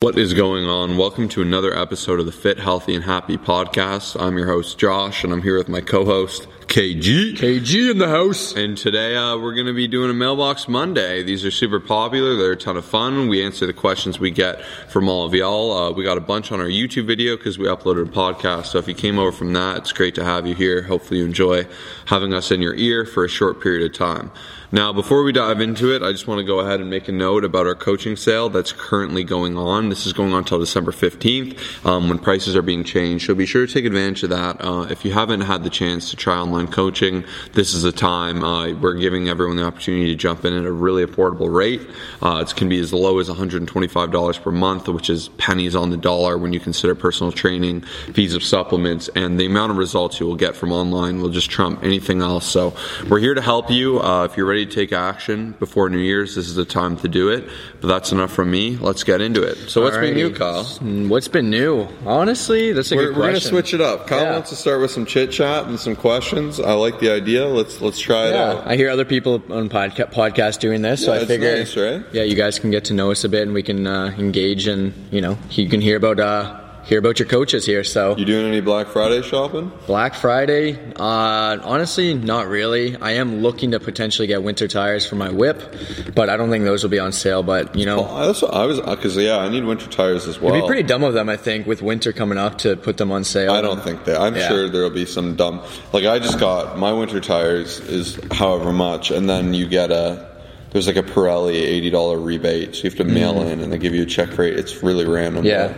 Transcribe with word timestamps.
What 0.00 0.16
is 0.16 0.32
going 0.32 0.64
on? 0.64 0.96
Welcome 0.96 1.28
to 1.30 1.42
another 1.42 1.76
episode 1.76 2.20
of 2.20 2.26
the 2.26 2.30
Fit, 2.30 2.60
Healthy, 2.60 2.94
and 2.94 3.02
Happy 3.02 3.36
podcast. 3.36 4.14
I'm 4.22 4.38
your 4.38 4.46
host, 4.46 4.78
Josh, 4.78 5.24
and 5.24 5.32
I'm 5.32 5.42
here 5.42 5.58
with 5.58 5.68
my 5.68 5.80
co 5.80 6.04
host, 6.04 6.46
KG. 6.68 7.32
KG 7.32 7.90
in 7.90 7.98
the 7.98 8.06
house. 8.06 8.54
And 8.54 8.78
today 8.78 9.16
uh, 9.16 9.36
we're 9.36 9.54
going 9.54 9.66
to 9.66 9.72
be 9.72 9.88
doing 9.88 10.08
a 10.08 10.14
Mailbox 10.14 10.68
Monday. 10.68 11.24
These 11.24 11.44
are 11.44 11.50
super 11.50 11.80
popular, 11.80 12.36
they're 12.36 12.52
a 12.52 12.56
ton 12.56 12.76
of 12.76 12.84
fun. 12.84 13.26
We 13.26 13.44
answer 13.44 13.66
the 13.66 13.72
questions 13.72 14.20
we 14.20 14.30
get 14.30 14.64
from 14.88 15.08
all 15.08 15.26
of 15.26 15.34
y'all. 15.34 15.72
Uh, 15.72 15.90
we 15.90 16.04
got 16.04 16.16
a 16.16 16.20
bunch 16.20 16.52
on 16.52 16.60
our 16.60 16.68
YouTube 16.68 17.06
video 17.06 17.36
because 17.36 17.58
we 17.58 17.66
uploaded 17.66 18.06
a 18.06 18.12
podcast. 18.12 18.66
So 18.66 18.78
if 18.78 18.86
you 18.86 18.94
came 18.94 19.18
over 19.18 19.32
from 19.32 19.52
that, 19.54 19.78
it's 19.78 19.90
great 19.90 20.14
to 20.14 20.22
have 20.22 20.46
you 20.46 20.54
here. 20.54 20.82
Hopefully, 20.82 21.18
you 21.18 21.26
enjoy 21.26 21.66
having 22.04 22.32
us 22.32 22.52
in 22.52 22.62
your 22.62 22.76
ear 22.76 23.04
for 23.04 23.24
a 23.24 23.28
short 23.28 23.60
period 23.60 23.90
of 23.90 23.98
time. 23.98 24.30
Now, 24.70 24.92
before 24.92 25.22
we 25.22 25.32
dive 25.32 25.62
into 25.62 25.94
it, 25.94 26.02
I 26.02 26.12
just 26.12 26.26
want 26.26 26.40
to 26.40 26.44
go 26.44 26.60
ahead 26.60 26.80
and 26.80 26.90
make 26.90 27.08
a 27.08 27.12
note 27.12 27.42
about 27.42 27.66
our 27.66 27.74
coaching 27.74 28.16
sale 28.16 28.50
that's 28.50 28.70
currently 28.70 29.24
going 29.24 29.56
on. 29.56 29.88
This 29.88 30.04
is 30.04 30.12
going 30.12 30.34
on 30.34 30.40
until 30.40 30.58
December 30.58 30.92
15th 30.92 31.86
um, 31.86 32.10
when 32.10 32.18
prices 32.18 32.54
are 32.54 32.60
being 32.60 32.84
changed. 32.84 33.24
So 33.26 33.34
be 33.34 33.46
sure 33.46 33.66
to 33.66 33.72
take 33.72 33.86
advantage 33.86 34.24
of 34.24 34.30
that. 34.30 34.62
Uh, 34.62 34.86
if 34.90 35.06
you 35.06 35.12
haven't 35.12 35.40
had 35.40 35.64
the 35.64 35.70
chance 35.70 36.10
to 36.10 36.16
try 36.16 36.36
online 36.36 36.66
coaching, 36.66 37.24
this 37.54 37.72
is 37.72 37.82
the 37.82 37.92
time. 37.92 38.44
Uh, 38.44 38.74
we're 38.74 38.92
giving 38.92 39.30
everyone 39.30 39.56
the 39.56 39.64
opportunity 39.64 40.04
to 40.08 40.14
jump 40.14 40.44
in 40.44 40.52
at 40.52 40.66
a 40.66 40.72
really 40.72 41.02
affordable 41.02 41.50
rate. 41.50 41.80
Uh, 42.20 42.44
it 42.46 42.54
can 42.54 42.68
be 42.68 42.78
as 42.78 42.92
low 42.92 43.20
as 43.20 43.30
$125 43.30 44.42
per 44.42 44.50
month, 44.50 44.86
which 44.88 45.08
is 45.08 45.30
pennies 45.38 45.74
on 45.74 45.88
the 45.88 45.96
dollar 45.96 46.36
when 46.36 46.52
you 46.52 46.60
consider 46.60 46.94
personal 46.94 47.32
training, 47.32 47.80
fees 48.12 48.34
of 48.34 48.44
supplements, 48.44 49.08
and 49.16 49.40
the 49.40 49.46
amount 49.46 49.72
of 49.72 49.78
results 49.78 50.20
you 50.20 50.26
will 50.26 50.36
get 50.36 50.54
from 50.54 50.72
online 50.72 51.22
will 51.22 51.30
just 51.30 51.48
trump 51.48 51.82
anything 51.82 52.20
else. 52.20 52.44
So 52.44 52.76
we're 53.08 53.20
here 53.20 53.32
to 53.32 53.40
help 53.40 53.70
you. 53.70 54.02
Uh, 54.02 54.24
if 54.24 54.36
you're 54.36 54.44
ready 54.44 54.57
ready 54.58 54.68
to 54.68 54.74
take 54.74 54.92
action 54.92 55.52
before 55.60 55.88
New 55.88 55.98
Year's, 55.98 56.34
this 56.34 56.48
is 56.48 56.56
the 56.56 56.64
time 56.64 56.96
to 56.96 57.08
do 57.08 57.28
it. 57.28 57.48
But 57.80 57.88
that's 57.88 58.10
enough 58.10 58.32
from 58.32 58.50
me. 58.50 58.76
Let's 58.76 59.04
get 59.04 59.20
into 59.20 59.42
it. 59.42 59.56
So, 59.68 59.82
what's 59.82 59.96
been 59.96 60.14
new, 60.14 60.34
Kyle? 60.34 60.64
What's 60.64 61.28
been 61.28 61.48
new? 61.48 61.86
Honestly, 62.04 62.72
that's 62.72 62.90
a 62.90 62.96
we're, 62.96 63.08
good 63.08 63.14
question. 63.14 63.20
We're 63.20 63.30
going 63.30 63.40
to 63.40 63.48
switch 63.48 63.74
it 63.74 63.80
up. 63.80 64.06
Kyle 64.08 64.22
yeah. 64.22 64.32
wants 64.32 64.50
to 64.50 64.56
start 64.56 64.80
with 64.80 64.90
some 64.90 65.06
chit 65.06 65.30
chat 65.30 65.66
and 65.66 65.78
some 65.78 65.94
questions. 65.94 66.58
I 66.58 66.72
like 66.72 66.98
the 66.98 67.10
idea. 67.10 67.46
Let's 67.46 67.80
let's 67.80 68.00
try 68.00 68.28
it 68.28 68.32
yeah, 68.32 68.50
out. 68.50 68.66
I 68.66 68.74
hear 68.74 68.90
other 68.90 69.04
people 69.04 69.34
on 69.34 69.68
podca- 69.68 70.12
podcast 70.12 70.58
doing 70.58 70.82
this, 70.82 71.04
so 71.04 71.14
yeah, 71.14 71.20
I 71.20 71.24
figure, 71.24 71.56
nice, 71.56 71.76
right? 71.76 72.02
yeah, 72.12 72.24
you 72.24 72.34
guys 72.34 72.58
can 72.58 72.72
get 72.72 72.86
to 72.86 72.94
know 72.94 73.12
us 73.12 73.22
a 73.22 73.28
bit, 73.28 73.42
and 73.42 73.54
we 73.54 73.62
can 73.62 73.86
uh, 73.86 74.14
engage, 74.18 74.66
and 74.66 74.92
you 75.12 75.20
know, 75.20 75.38
you 75.50 75.68
can 75.68 75.80
hear 75.80 75.96
about. 75.96 76.18
Uh, 76.18 76.64
hear 76.88 76.98
about 76.98 77.18
your 77.18 77.28
coaches 77.28 77.66
here. 77.66 77.84
So 77.84 78.16
you 78.16 78.24
doing 78.24 78.46
any 78.46 78.60
Black 78.60 78.86
Friday 78.86 79.20
shopping? 79.20 79.70
Black 79.86 80.14
Friday, 80.14 80.78
uh, 80.96 81.58
honestly, 81.62 82.14
not 82.14 82.48
really. 82.48 82.96
I 82.96 83.12
am 83.12 83.42
looking 83.42 83.72
to 83.72 83.80
potentially 83.80 84.26
get 84.26 84.42
winter 84.42 84.66
tires 84.66 85.06
for 85.06 85.14
my 85.14 85.28
whip, 85.28 85.74
but 86.14 86.30
I 86.30 86.36
don't 86.38 86.48
think 86.48 86.64
those 86.64 86.82
will 86.82 86.90
be 86.90 86.98
on 86.98 87.12
sale. 87.12 87.42
But 87.42 87.76
you 87.76 87.84
know, 87.84 88.02
well, 88.02 88.26
that's 88.26 88.40
what 88.40 88.54
I 88.54 88.64
was 88.64 88.80
because 88.80 89.16
yeah, 89.16 89.36
I 89.36 89.50
need 89.50 89.64
winter 89.64 89.86
tires 89.86 90.26
as 90.26 90.40
well. 90.40 90.54
It'd 90.54 90.64
be 90.64 90.66
pretty 90.66 90.82
dumb 90.82 91.04
of 91.04 91.12
them, 91.12 91.28
I 91.28 91.36
think, 91.36 91.66
with 91.66 91.82
winter 91.82 92.12
coming 92.12 92.38
up 92.38 92.58
to 92.58 92.74
put 92.76 92.96
them 92.96 93.12
on 93.12 93.22
sale. 93.22 93.52
I 93.52 93.60
don't 93.60 93.82
think 93.82 94.04
that. 94.04 94.18
I'm 94.18 94.34
yeah. 94.34 94.48
sure 94.48 94.68
there'll 94.68 94.88
be 94.90 95.04
some 95.06 95.36
dumb. 95.36 95.62
Like 95.92 96.06
I 96.06 96.18
just 96.18 96.40
got 96.40 96.78
my 96.78 96.92
winter 96.92 97.20
tires 97.20 97.80
is 97.80 98.18
however 98.32 98.72
much, 98.72 99.10
and 99.10 99.28
then 99.28 99.52
you 99.52 99.68
get 99.68 99.90
a 99.90 100.27
there's 100.70 100.86
like 100.86 100.96
a 100.96 101.02
Pirelli 101.02 101.54
eighty 101.54 101.90
dollar 101.90 102.18
rebate, 102.18 102.74
so 102.74 102.82
you 102.82 102.90
have 102.90 102.98
to 102.98 103.04
mail 103.04 103.34
mm. 103.34 103.50
in 103.50 103.60
and 103.60 103.72
they 103.72 103.78
give 103.78 103.94
you 103.94 104.02
a 104.02 104.06
check 104.06 104.36
rate. 104.36 104.58
It's 104.58 104.82
really 104.82 105.06
random. 105.06 105.44
Yeah, 105.44 105.72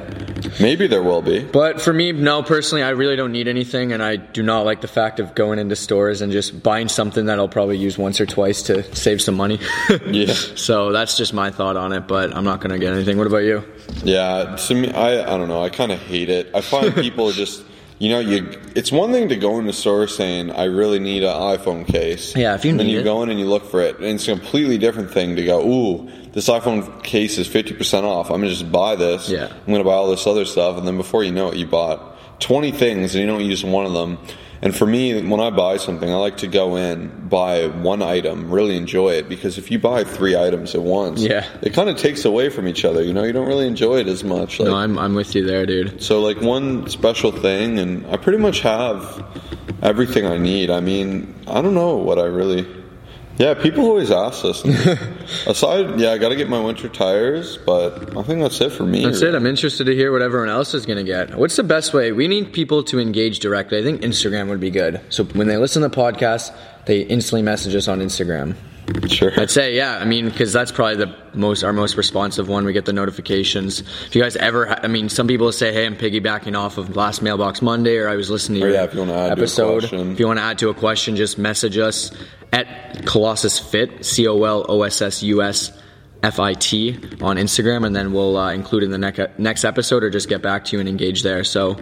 maybe 0.61 0.87
there 0.87 1.03
will 1.03 1.23
be. 1.23 1.45
But 1.45 1.81
for 1.81 1.93
me, 1.93 2.13
no, 2.13 2.43
personally, 2.43 2.83
I 2.83 2.91
really 2.91 3.17
don't 3.17 3.33
need 3.33 3.47
anything, 3.47 3.93
and 3.93 4.03
I 4.03 4.17
do 4.17 4.43
not 4.43 4.65
like 4.65 4.81
the 4.81 4.89
fact 4.89 5.21
of 5.21 5.35
going 5.35 5.59
into 5.59 5.77
stores 5.77 6.23
and 6.23 6.33
just 6.33 6.63
buying 6.63 6.89
something 6.89 7.27
that 7.27 7.39
I'll 7.39 7.49
probably 7.49 7.79
use 7.79 7.97
once 7.97 8.21
or 8.21 8.27
twice 8.27 8.63
to 8.65 8.83
save 8.95 9.23
some 9.23 9.37
money. 9.37 9.61
yeah. 10.07 10.33
So 10.33 10.93
that's 10.93 11.17
just 11.17 11.33
my 11.33 11.51
thought 11.51 11.77
on 11.77 11.93
it. 11.93 12.09
But 12.09 12.35
I'm 12.37 12.45
not 12.45 12.61
going 12.61 12.73
to 12.73 12.79
get 12.79 12.93
anything. 12.93 13.17
What 13.17 13.27
about 13.27 13.45
you? 13.45 13.65
Yeah, 14.03 14.57
to 14.57 14.75
me, 14.75 14.91
I 14.93 15.23
I 15.35 15.39
don't 15.39 15.49
know. 15.49 15.63
I 15.63 15.69
kind 15.69 15.93
of 15.93 16.01
hate 16.01 16.31
it. 16.31 16.51
I 16.55 16.63
find 16.63 16.95
people 17.07 17.31
just 17.31 17.65
you 18.01 18.09
know, 18.09 18.19
you 18.19 18.59
it's 18.75 18.91
one 18.91 19.13
thing 19.13 19.29
to 19.29 19.37
go 19.37 19.59
in 19.59 19.67
the 19.67 19.75
store 19.75 20.09
saying 20.09 20.51
I 20.51 20.65
really 20.65 20.99
need 20.99 21.23
an 21.23 21.37
iPhone 21.37 21.87
case. 21.87 22.35
Yeah, 22.35 22.55
if 22.55 22.65
you 22.65 22.71
and 22.71 22.81
then 22.81 22.89
you 22.89 23.01
it. 23.01 23.05
go 23.05 23.23
in 23.23 23.29
and 23.29 23.39
you 23.39 23.45
look 23.45 23.71
for 23.71 23.83
it, 23.83 23.97
and 23.97 24.07
it's 24.07 24.27
a 24.27 24.33
completely 24.33 24.79
different 24.79 25.11
thing 25.11 25.37
to 25.37 25.45
go. 25.45 25.61
Ooh, 25.61 26.11
this 26.33 26.49
iPhone 26.49 27.05
case 27.05 27.37
is 27.37 27.47
fifty 27.47 27.75
percent 27.75 28.07
off. 28.07 28.31
I'm 28.31 28.41
gonna 28.41 28.49
just 28.49 28.73
buy 28.73 28.97
this. 28.97 29.29
Yeah, 29.29 29.53
I'm 29.53 29.73
gonna 29.73 29.85
buy 29.85 29.93
all 29.93 30.11
this 30.11 30.27
other 30.27 30.47
stuff, 30.47 30.79
and 30.79 30.89
then 30.89 30.97
before 30.97 31.23
you 31.25 31.31
know 31.31 31.51
it, 31.51 31.59
you 31.59 31.67
bought 31.67 32.41
twenty 32.41 32.73
things 32.73 33.15
and 33.15 33.21
you 33.21 33.27
don't 33.27 33.45
use 33.45 33.63
one 33.63 33.85
of 33.85 33.93
them. 33.93 34.19
And 34.63 34.77
for 34.77 34.87
me, 34.87 35.23
when 35.23 35.41
I 35.41 35.49
buy 35.51 35.79
something, 35.79 36.11
I 36.11 36.17
like 36.17 36.39
to 36.39 36.47
go 36.47 36.77
in, 36.77 37.29
buy 37.29 37.69
one 37.69 38.03
item, 38.03 38.51
really 38.51 38.77
enjoy 38.77 39.15
it. 39.15 39.29
Because 39.29 39.57
if 39.57 39.71
you 39.71 39.79
buy 39.79 40.05
three 40.05 40.37
items 40.37 40.75
at 40.75 40.83
once, 40.83 41.23
yeah, 41.23 41.47
it 41.63 41.73
kind 41.73 41.89
of 41.89 41.97
takes 41.97 42.25
away 42.27 42.51
from 42.51 42.69
each 42.69 42.85
other. 42.85 43.03
You 43.03 43.15
know, 43.15 43.23
you 43.23 43.33
don't 43.33 43.49
really 43.49 43.67
enjoy 43.67 44.01
it 44.01 44.07
as 44.07 44.23
much. 44.23 44.61
Like, 44.61 44.69
no, 44.69 44.77
I'm 44.77 44.99
I'm 44.99 45.15
with 45.15 45.35
you 45.35 45.47
there, 45.47 45.65
dude. 45.65 46.03
So 46.03 46.21
like 46.21 46.41
one 46.41 46.89
special 46.91 47.33
thing, 47.33 47.79
and 47.79 48.07
I 48.07 48.19
pretty 48.19 48.39
much 48.39 48.61
have 48.61 49.25
everything 49.83 50.27
I 50.27 50.37
need. 50.37 50.71
I 50.71 50.81
mean, 50.81 51.35
I 51.47 51.63
don't 51.63 51.75
know 51.75 51.97
what 51.97 52.19
I 52.19 52.25
really 52.25 52.80
yeah, 53.41 53.55
people 53.55 53.87
always 53.87 54.11
ask 54.11 54.45
us. 54.45 54.63
Aside, 55.47 55.99
yeah, 55.99 56.13
I 56.13 56.19
got 56.19 56.29
to 56.29 56.37
get 56.37 56.51
my 56.51 56.61
winter 56.61 56.91
tires, 56.91 57.57
but 57.57 58.15
I 58.15 58.23
think 58.23 58.43
that's 58.43 58.61
it 58.61 58.71
for 58.71 58.85
me. 58.85 59.03
That's 59.03 59.23
it. 59.23 59.35
I'm 59.35 59.47
interested 59.47 59.85
to 59.85 59.95
hear 59.95 60.13
what 60.13 60.21
everyone 60.21 60.51
else 60.51 60.75
is 60.75 60.85
going 60.85 60.99
to 60.99 61.05
get. 61.05 61.35
What's 61.35 61.57
the 61.57 61.63
best 61.63 61.95
way? 61.95 62.13
We 62.13 62.29
need 62.29 62.53
people 62.53 62.83
to 62.85 63.01
engage 63.01 63.39
directly. 63.39 63.79
I 63.79 63.83
think 63.83 64.03
Instagram 64.03 64.51
would 64.51 64.61
be 64.61 64.71
good. 64.71 65.01
So 65.09 65.25
when 65.25 65.49
they 65.49 65.57
listen 65.57 65.81
to 65.81 65.89
the 65.89 65.97
podcast, 65.97 66.55
they 66.85 67.01
instantly 67.01 67.41
message 67.41 67.75
us 67.75 67.89
on 67.89 68.01
Instagram. 68.01 68.57
Sure. 69.09 69.33
I'd 69.37 69.51
say 69.51 69.77
yeah. 69.77 69.99
I 69.99 70.05
mean, 70.05 70.29
because 70.29 70.53
that's 70.53 70.73
probably 70.73 70.97
the 70.97 71.15
most 71.35 71.65
our 71.65 71.73
most 71.73 71.97
responsive 71.97 72.49
one. 72.49 72.65
We 72.65 72.73
get 72.73 72.85
the 72.85 72.93
notifications. 72.93 73.81
If 73.81 74.15
you 74.15 74.23
guys 74.23 74.37
ever, 74.37 74.67
ha- 74.67 74.81
I 74.83 74.89
mean, 74.89 75.09
some 75.09 75.27
people 75.27 75.51
say, 75.53 75.73
"Hey, 75.73 75.87
I'm 75.87 75.97
piggybacking 75.97 76.57
off 76.57 76.79
of 76.79 76.97
last 76.97 77.23
Mailbox 77.23 77.63
Monday," 77.63 77.97
or 77.97 78.09
I 78.09 78.17
was 78.17 78.31
listening 78.31 78.61
to 78.61 78.67
or 78.67 78.71
your 78.71 78.77
yeah, 78.79 78.85
if 78.85 78.95
you 78.95 79.01
want 79.01 79.11
to 79.11 79.17
add 79.17 79.33
episode. 79.33 79.83
To 79.85 80.11
if 80.11 80.21
you 80.21 80.27
want 80.27 80.39
to 80.39 80.45
add 80.45 80.59
to 80.59 80.69
a 80.69 80.75
question, 80.75 81.17
just 81.17 81.39
message 81.39 81.79
us 81.79 82.11
at 82.53 83.07
Colossus 83.07 83.59
Fit, 83.59 84.05
C 84.05 84.27
O 84.27 84.43
L 84.45 84.67
O 84.69 84.83
S 84.83 85.03
S 85.03 85.23
U 85.23 85.43
S 85.43 85.73
FIT 86.23 87.23
on 87.23 87.37
Instagram, 87.37 87.87
and 87.87 87.97
then 87.97 88.13
we'll 88.13 88.37
uh, 88.37 88.53
include 88.53 88.83
in 88.83 88.91
the 88.91 88.99
ne- 88.99 89.29
next 89.39 89.65
episode 89.65 90.05
or 90.05 90.11
just 90.11 90.29
get 90.29 90.43
back 90.43 90.67
to 90.67 90.77
you 90.77 90.81
and 90.81 90.89
engage 90.89 91.23
there. 91.23 91.45
So, 91.45 91.79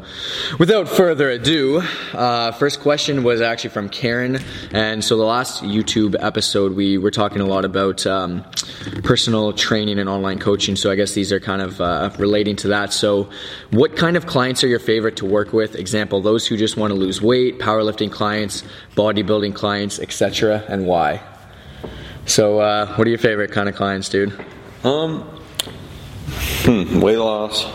without 0.59 0.89
further 0.89 1.29
ado, 1.31 1.83
uh, 2.13 2.53
first 2.53 2.81
question 2.81 3.25
was 3.25 3.41
actually 3.41 3.71
from 3.71 3.89
Karen. 3.89 4.39
And 4.71 5.03
so, 5.03 5.17
the 5.17 5.25
last 5.25 5.65
YouTube 5.65 6.15
episode, 6.21 6.77
we 6.77 6.99
were 6.99 7.11
talking 7.11 7.41
a 7.41 7.47
lot 7.47 7.65
about 7.65 8.07
um, 8.07 8.45
personal 9.03 9.53
training 9.53 9.99
and 9.99 10.09
online 10.09 10.39
coaching. 10.39 10.77
So, 10.77 10.91
I 10.91 10.95
guess 10.95 11.15
these 11.15 11.33
are 11.33 11.41
kind 11.41 11.61
of 11.61 11.81
uh, 11.81 12.11
relating 12.19 12.55
to 12.57 12.69
that. 12.69 12.93
So, 12.93 13.29
what 13.71 13.97
kind 13.97 14.17
of 14.17 14.27
clients 14.27 14.63
are 14.63 14.69
your 14.69 14.79
favorite 14.79 15.17
to 15.17 15.27
work 15.27 15.53
with? 15.53 15.75
Example, 15.75 16.21
those 16.21 16.47
who 16.47 16.57
just 16.57 16.77
want 16.77 16.93
to 16.93 16.99
lose 16.99 17.21
weight, 17.21 17.59
powerlifting 17.59 18.13
clients, 18.13 18.63
bodybuilding 18.95 19.55
clients, 19.55 19.99
etc., 19.99 20.65
and 20.69 20.87
why? 20.87 21.21
So, 22.29 22.61
uh, 22.61 22.95
what 22.95 23.07
are 23.07 23.11
your 23.11 23.19
favorite 23.19 23.53
kind 23.53 23.69
of 23.71 23.75
clients, 23.75 24.09
dude? 24.11 24.39
Um, 24.85 25.23
hmm, 26.63 27.01
weight 27.01 27.17
loss. 27.17 27.67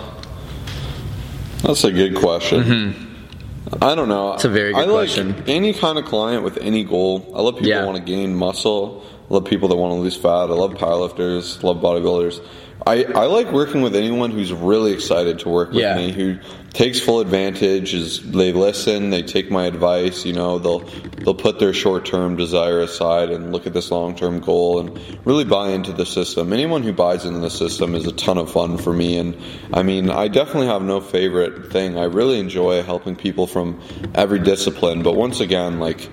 That's 1.63 1.83
a 1.83 1.91
good 1.91 2.15
question. 2.15 2.63
Mm-hmm. 2.63 3.83
I 3.83 3.95
don't 3.95 4.09
know. 4.09 4.33
It's 4.33 4.45
a 4.45 4.49
very 4.49 4.73
good 4.73 4.87
question. 4.87 5.33
I 5.33 5.37
like. 5.37 5.49
Any 5.49 5.73
kind 5.73 5.97
of 5.97 6.05
client 6.05 6.43
with 6.43 6.57
any 6.57 6.83
goal. 6.83 7.31
I 7.35 7.41
love 7.41 7.55
people 7.55 7.69
Yeah. 7.69 7.79
that 7.81 7.87
want 7.87 7.97
to 7.97 8.03
gain 8.03 8.35
muscle. 8.35 9.03
I 9.29 9.33
love 9.33 9.45
people 9.45 9.69
that 9.69 9.75
want 9.75 9.91
to 9.93 9.95
lose 9.99 10.15
fat. 10.15 10.29
I 10.29 10.53
love 10.53 10.73
powerlifters. 10.75 11.63
Love 11.63 11.77
bodybuilders. 11.77 12.45
I, 12.85 13.05
I 13.05 13.25
like 13.27 13.51
working 13.51 13.81
with 13.81 13.95
anyone 13.95 14.31
who's 14.31 14.51
really 14.51 14.91
excited 14.91 15.39
to 15.39 15.49
work 15.49 15.69
with 15.69 15.79
Yeah. 15.79 15.95
me, 15.95 16.11
who 16.11 16.37
takes 16.73 16.99
full 16.99 17.21
advantage. 17.21 17.93
Is 17.93 18.19
they 18.31 18.51
listen, 18.51 19.09
they 19.09 19.21
take 19.21 19.49
my 19.49 19.65
advice. 19.65 20.25
You 20.25 20.33
know, 20.33 20.59
they'll 20.59 20.79
they'll 21.23 21.33
put 21.35 21.59
their 21.59 21.71
short 21.73 22.05
term 22.05 22.35
desire 22.35 22.81
aside 22.81 23.29
and 23.29 23.53
look 23.53 23.65
at 23.67 23.73
this 23.73 23.89
long 23.89 24.15
term 24.15 24.39
goal 24.39 24.79
and 24.79 24.99
really 25.25 25.45
buy 25.45 25.69
into 25.69 25.93
the 25.93 26.05
system. 26.05 26.51
Anyone 26.51 26.83
who 26.83 26.91
buys 26.91 27.23
into 27.23 27.39
the 27.39 27.49
system 27.49 27.95
is 27.95 28.05
a 28.05 28.11
ton 28.11 28.37
of 28.37 28.51
fun 28.51 28.77
for 28.77 28.91
me. 28.91 29.17
And 29.17 29.37
I 29.73 29.83
mean, 29.83 30.09
I 30.09 30.27
definitely 30.27 30.67
have 30.67 30.81
no 30.81 30.99
favorite 30.99 31.71
thing. 31.71 31.97
I 31.97 32.05
really 32.05 32.39
enjoy 32.39 32.83
helping 32.83 33.15
people 33.15 33.47
from 33.47 33.79
every 34.13 34.39
discipline. 34.39 35.03
But 35.03 35.15
once 35.15 35.39
again, 35.39 35.79
like 35.79 36.09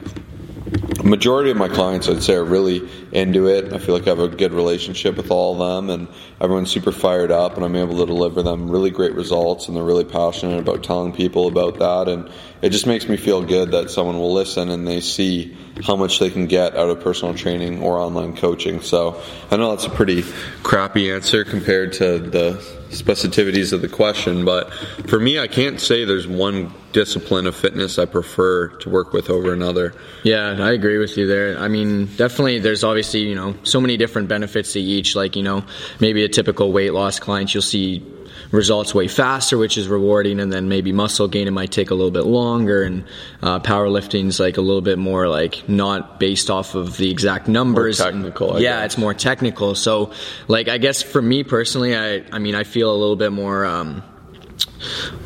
majority 1.02 1.50
of 1.50 1.56
my 1.56 1.68
clients 1.68 2.08
I'd 2.08 2.22
say 2.22 2.34
are 2.34 2.44
really 2.44 2.88
into 3.12 3.48
it. 3.48 3.72
I 3.72 3.78
feel 3.78 3.94
like 3.94 4.06
I 4.06 4.10
have 4.10 4.20
a 4.20 4.28
good 4.28 4.52
relationship 4.52 5.16
with 5.16 5.30
all 5.30 5.60
of 5.60 5.86
them 5.86 5.90
and 5.90 6.08
everyone's 6.40 6.70
super 6.70 6.92
fired 6.92 7.30
up 7.30 7.56
and 7.56 7.64
I'm 7.64 7.76
able 7.76 7.98
to 7.98 8.06
deliver 8.06 8.42
them 8.42 8.70
really 8.70 8.90
great 8.90 9.14
results 9.14 9.68
and 9.68 9.76
they're 9.76 9.84
really 9.84 10.04
passionate 10.04 10.58
about 10.58 10.82
telling 10.82 11.12
people 11.12 11.48
about 11.48 11.78
that 11.78 12.08
and 12.08 12.30
it 12.62 12.70
just 12.70 12.86
makes 12.86 13.08
me 13.08 13.16
feel 13.16 13.42
good 13.42 13.72
that 13.72 13.90
someone 13.90 14.18
will 14.18 14.32
listen 14.32 14.70
and 14.70 14.86
they 14.86 15.00
see 15.00 15.56
how 15.84 15.96
much 15.96 16.18
they 16.18 16.30
can 16.30 16.46
get 16.46 16.76
out 16.76 16.90
of 16.90 17.00
personal 17.00 17.34
training 17.34 17.82
or 17.82 17.98
online 17.98 18.36
coaching. 18.36 18.80
So 18.80 19.20
I 19.50 19.56
know 19.56 19.70
that's 19.70 19.86
a 19.86 19.90
pretty 19.90 20.22
crappy 20.62 21.10
answer 21.10 21.44
compared 21.44 21.92
to 21.94 22.18
the 22.18 22.52
specificities 22.90 23.72
of 23.72 23.80
the 23.80 23.88
question, 23.88 24.44
but 24.44 24.72
for 25.08 25.18
me, 25.18 25.38
I 25.38 25.46
can't 25.46 25.80
say 25.80 26.04
there's 26.04 26.26
one 26.26 26.72
discipline 26.92 27.46
of 27.46 27.54
fitness 27.54 27.98
I 27.98 28.04
prefer 28.04 28.68
to 28.78 28.90
work 28.90 29.12
with 29.12 29.30
over 29.30 29.52
another. 29.52 29.94
Yeah, 30.24 30.56
I 30.58 30.72
agree 30.72 30.98
with 30.98 31.16
you 31.16 31.26
there. 31.26 31.56
I 31.58 31.68
mean, 31.68 32.06
definitely 32.16 32.58
there's 32.58 32.82
obviously, 32.82 33.20
you 33.20 33.36
know, 33.36 33.54
so 33.62 33.80
many 33.80 33.96
different 33.96 34.28
benefits 34.28 34.72
to 34.72 34.80
each. 34.80 35.14
Like, 35.14 35.36
you 35.36 35.44
know, 35.44 35.64
maybe 36.00 36.24
a 36.24 36.28
typical 36.28 36.72
weight 36.72 36.92
loss 36.92 37.20
client, 37.20 37.54
you'll 37.54 37.62
see 37.62 38.04
results 38.50 38.94
way 38.94 39.08
faster, 39.08 39.56
which 39.56 39.78
is 39.78 39.88
rewarding, 39.88 40.40
and 40.40 40.52
then 40.52 40.68
maybe 40.68 40.92
muscle 40.92 41.28
gain 41.28 41.46
it 41.46 41.52
might 41.52 41.70
take 41.70 41.90
a 41.90 41.94
little 41.94 42.10
bit 42.10 42.24
longer, 42.24 42.82
and 42.82 43.04
uh, 43.42 43.60
powerlifting's 43.60 44.40
like 44.40 44.56
a 44.56 44.60
little 44.60 44.80
bit 44.82 44.98
more 44.98 45.28
like 45.28 45.68
not 45.68 46.18
based 46.20 46.50
off 46.50 46.74
of 46.74 46.96
the 46.96 47.10
exact 47.10 47.48
numbers. 47.48 48.00
More 48.00 48.10
technical, 48.10 48.54
I 48.54 48.58
yeah, 48.58 48.80
guess. 48.80 48.86
it's 48.86 48.98
more 48.98 49.14
technical. 49.14 49.74
So, 49.74 50.12
like, 50.48 50.68
I 50.68 50.78
guess 50.78 51.02
for 51.02 51.22
me 51.22 51.44
personally, 51.44 51.96
I 51.96 52.24
I 52.32 52.38
mean, 52.38 52.54
I 52.54 52.64
feel 52.64 52.90
a 52.90 52.96
little 52.96 53.16
bit 53.16 53.32
more. 53.32 53.64
Um, 53.64 54.02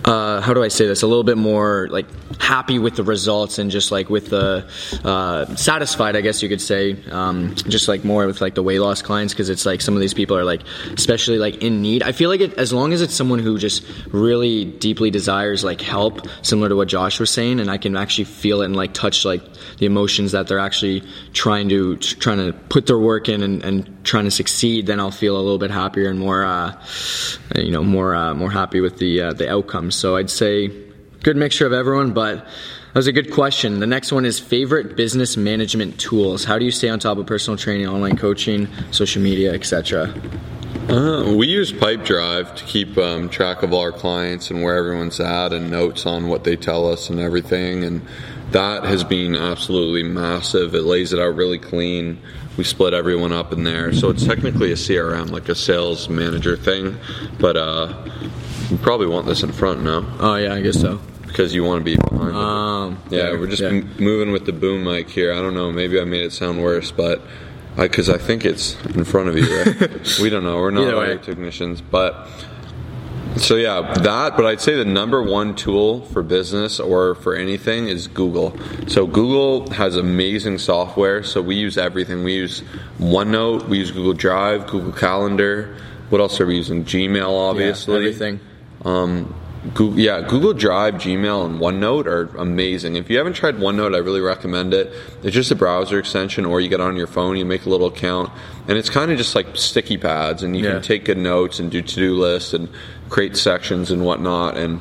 uh, 0.04 0.40
how 0.40 0.52
do 0.52 0.62
I 0.62 0.68
say 0.68 0.86
this? 0.86 1.02
A 1.02 1.06
little 1.06 1.24
bit 1.24 1.38
more 1.38 1.88
like 1.90 2.06
happy 2.40 2.78
with 2.78 2.96
the 2.96 3.04
results 3.04 3.58
and 3.58 3.70
just 3.70 3.90
like 3.90 4.10
with 4.10 4.28
the 4.30 4.68
uh, 5.04 5.54
satisfied, 5.56 6.16
I 6.16 6.20
guess 6.20 6.42
you 6.42 6.48
could 6.48 6.60
say. 6.60 7.02
Um, 7.10 7.54
just 7.54 7.88
like 7.88 8.04
more 8.04 8.26
with 8.26 8.40
like 8.40 8.54
the 8.54 8.62
weight 8.62 8.80
loss 8.80 9.02
clients 9.02 9.32
because 9.32 9.50
it's 9.50 9.64
like 9.64 9.80
some 9.80 9.94
of 9.94 10.00
these 10.00 10.14
people 10.14 10.36
are 10.36 10.44
like 10.44 10.62
especially 10.92 11.38
like 11.38 11.62
in 11.62 11.82
need. 11.82 12.02
I 12.02 12.12
feel 12.12 12.28
like 12.30 12.40
it, 12.40 12.54
as 12.54 12.72
long 12.72 12.92
as 12.92 13.00
it's 13.02 13.14
someone 13.14 13.38
who 13.38 13.58
just 13.58 13.84
really 14.12 14.64
deeply 14.64 15.10
desires 15.10 15.64
like 15.64 15.80
help, 15.80 16.26
similar 16.42 16.68
to 16.68 16.76
what 16.76 16.88
Josh 16.88 17.20
was 17.20 17.30
saying, 17.30 17.60
and 17.60 17.70
I 17.70 17.78
can 17.78 17.96
actually 17.96 18.24
feel 18.24 18.62
it 18.62 18.66
and 18.66 18.76
like 18.76 18.92
touch 18.92 19.24
like 19.24 19.42
the 19.78 19.86
emotions 19.86 20.32
that 20.32 20.48
they're 20.48 20.58
actually 20.58 21.02
trying 21.32 21.68
to 21.70 21.96
trying 21.96 22.38
to 22.38 22.52
put 22.52 22.86
their 22.86 22.98
work 22.98 23.28
in 23.28 23.42
and, 23.42 23.64
and 23.64 23.93
trying 24.04 24.24
to 24.24 24.30
succeed, 24.30 24.86
then 24.86 25.00
I'll 25.00 25.10
feel 25.10 25.36
a 25.36 25.42
little 25.42 25.58
bit 25.58 25.70
happier 25.70 26.08
and 26.08 26.18
more, 26.18 26.44
uh, 26.44 26.80
you 27.56 27.70
know, 27.70 27.82
more 27.82 28.14
uh, 28.14 28.34
more 28.34 28.50
happy 28.50 28.80
with 28.80 28.98
the 28.98 29.20
uh, 29.20 29.32
the 29.32 29.50
outcomes. 29.50 29.94
So 29.94 30.16
I'd 30.16 30.30
say 30.30 30.70
good 31.22 31.36
mixture 31.36 31.66
of 31.66 31.72
everyone, 31.72 32.12
but 32.12 32.36
that 32.44 32.94
was 32.94 33.06
a 33.06 33.12
good 33.12 33.32
question. 33.32 33.80
The 33.80 33.86
next 33.86 34.12
one 34.12 34.24
is 34.24 34.38
favorite 34.38 34.96
business 34.96 35.36
management 35.36 35.98
tools. 35.98 36.44
How 36.44 36.58
do 36.58 36.64
you 36.64 36.70
stay 36.70 36.88
on 36.88 37.00
top 37.00 37.18
of 37.18 37.26
personal 37.26 37.56
training, 37.56 37.88
online 37.88 38.16
coaching, 38.16 38.68
social 38.92 39.20
media, 39.20 39.52
etc.? 39.52 40.14
Uh, 40.88 41.34
we 41.34 41.46
use 41.46 41.72
Pipedrive 41.72 42.54
to 42.54 42.64
keep 42.64 42.96
um, 42.98 43.30
track 43.30 43.62
of 43.62 43.72
all 43.72 43.80
our 43.80 43.90
clients 43.90 44.50
and 44.50 44.62
where 44.62 44.76
everyone's 44.76 45.18
at 45.18 45.52
and 45.52 45.70
notes 45.70 46.04
on 46.04 46.28
what 46.28 46.44
they 46.44 46.56
tell 46.56 46.86
us 46.86 47.08
and 47.08 47.18
everything. 47.18 47.82
And 47.82 48.02
that 48.50 48.84
has 48.84 49.02
been 49.04 49.34
absolutely 49.36 50.02
massive. 50.02 50.74
It 50.74 50.82
lays 50.82 51.12
it 51.12 51.18
out 51.18 51.34
really 51.34 51.58
clean. 51.58 52.20
We 52.56 52.64
split 52.64 52.94
everyone 52.94 53.32
up 53.32 53.52
in 53.52 53.64
there. 53.64 53.92
So 53.92 54.10
it's 54.10 54.24
technically 54.24 54.70
a 54.70 54.76
CRM, 54.76 55.30
like 55.30 55.48
a 55.48 55.54
sales 55.54 56.08
manager 56.08 56.56
thing. 56.56 56.96
But 57.40 57.56
uh, 57.56 58.04
you 58.70 58.76
probably 58.78 59.08
want 59.08 59.26
this 59.26 59.42
in 59.42 59.52
front 59.52 59.82
now 59.82 60.06
Oh 60.20 60.36
yeah, 60.36 60.54
I 60.54 60.60
guess 60.60 60.80
so. 60.80 61.00
because 61.26 61.52
you 61.54 61.64
want 61.64 61.80
to 61.80 61.84
be 61.84 61.96
behind. 61.96 62.36
Um, 62.36 63.02
Yeah, 63.10 63.32
we're 63.32 63.48
just 63.48 63.62
m- 63.62 63.92
moving 63.98 64.32
with 64.32 64.46
the 64.46 64.52
boom 64.52 64.84
mic 64.84 65.10
here. 65.10 65.32
I 65.32 65.42
don't 65.42 65.54
know. 65.54 65.72
Maybe 65.72 66.00
I 66.00 66.04
made 66.04 66.22
it 66.22 66.32
sound 66.32 66.62
worse, 66.62 66.92
but 66.92 67.22
because 67.76 68.08
I, 68.08 68.18
think 68.18 68.44
it's 68.44 68.76
in 68.86 69.02
front 69.02 69.28
of 69.30 69.36
you. 69.36 69.44
Right? 69.62 70.18
we 70.22 70.30
don't 70.30 70.44
know. 70.44 70.58
We're 70.58 70.70
not 70.70 70.94
audio 70.94 71.18
technicians, 71.18 71.80
but 71.80 72.28
so 73.36 73.56
yeah, 73.56 73.92
that. 74.02 74.36
But 74.36 74.46
I'd 74.46 74.60
say 74.60 74.74
the 74.76 74.84
number 74.84 75.22
one 75.22 75.54
tool 75.54 76.02
for 76.06 76.22
business 76.22 76.78
or 76.80 77.14
for 77.16 77.34
anything 77.34 77.88
is 77.88 78.06
Google. 78.08 78.56
So 78.86 79.06
Google 79.06 79.70
has 79.70 79.96
amazing 79.96 80.58
software. 80.58 81.22
So 81.22 81.42
we 81.42 81.54
use 81.56 81.76
everything. 81.78 82.24
We 82.24 82.34
use 82.34 82.62
OneNote. 82.98 83.68
We 83.68 83.78
use 83.78 83.90
Google 83.90 84.14
Drive, 84.14 84.66
Google 84.66 84.92
Calendar. 84.92 85.76
What 86.10 86.20
else 86.20 86.40
are 86.40 86.46
we 86.46 86.56
using? 86.56 86.84
Gmail, 86.84 87.28
obviously. 87.50 87.96
everything. 87.96 88.40
Um, 88.84 89.34
Google, 89.72 89.98
yeah, 89.98 90.20
Google 90.20 90.52
Drive, 90.52 90.96
Gmail, 90.96 91.46
and 91.46 91.58
OneNote 91.58 92.04
are 92.04 92.24
amazing. 92.36 92.96
If 92.96 93.08
you 93.08 93.16
haven't 93.16 93.32
tried 93.32 93.56
OneNote, 93.56 93.94
I 93.94 93.98
really 93.98 94.20
recommend 94.20 94.74
it. 94.74 94.92
It's 95.22 95.34
just 95.34 95.50
a 95.50 95.54
browser 95.54 95.98
extension, 95.98 96.44
or 96.44 96.60
you 96.60 96.68
get 96.68 96.82
on 96.82 96.96
your 96.96 97.06
phone, 97.06 97.38
you 97.38 97.46
make 97.46 97.64
a 97.64 97.70
little 97.70 97.86
account, 97.86 98.30
and 98.68 98.76
it's 98.76 98.90
kind 98.90 99.10
of 99.10 99.16
just 99.16 99.34
like 99.34 99.46
sticky 99.54 99.96
pads, 99.96 100.42
and 100.42 100.54
you 100.54 100.64
Yeah. 100.64 100.72
can 100.72 100.82
take 100.82 101.06
good 101.06 101.16
notes 101.16 101.60
and 101.60 101.70
do 101.70 101.80
to-do 101.80 102.14
lists 102.14 102.52
and 102.52 102.68
create 103.08 103.36
sections 103.36 103.90
and 103.90 104.04
whatnot. 104.04 104.56
And 104.56 104.80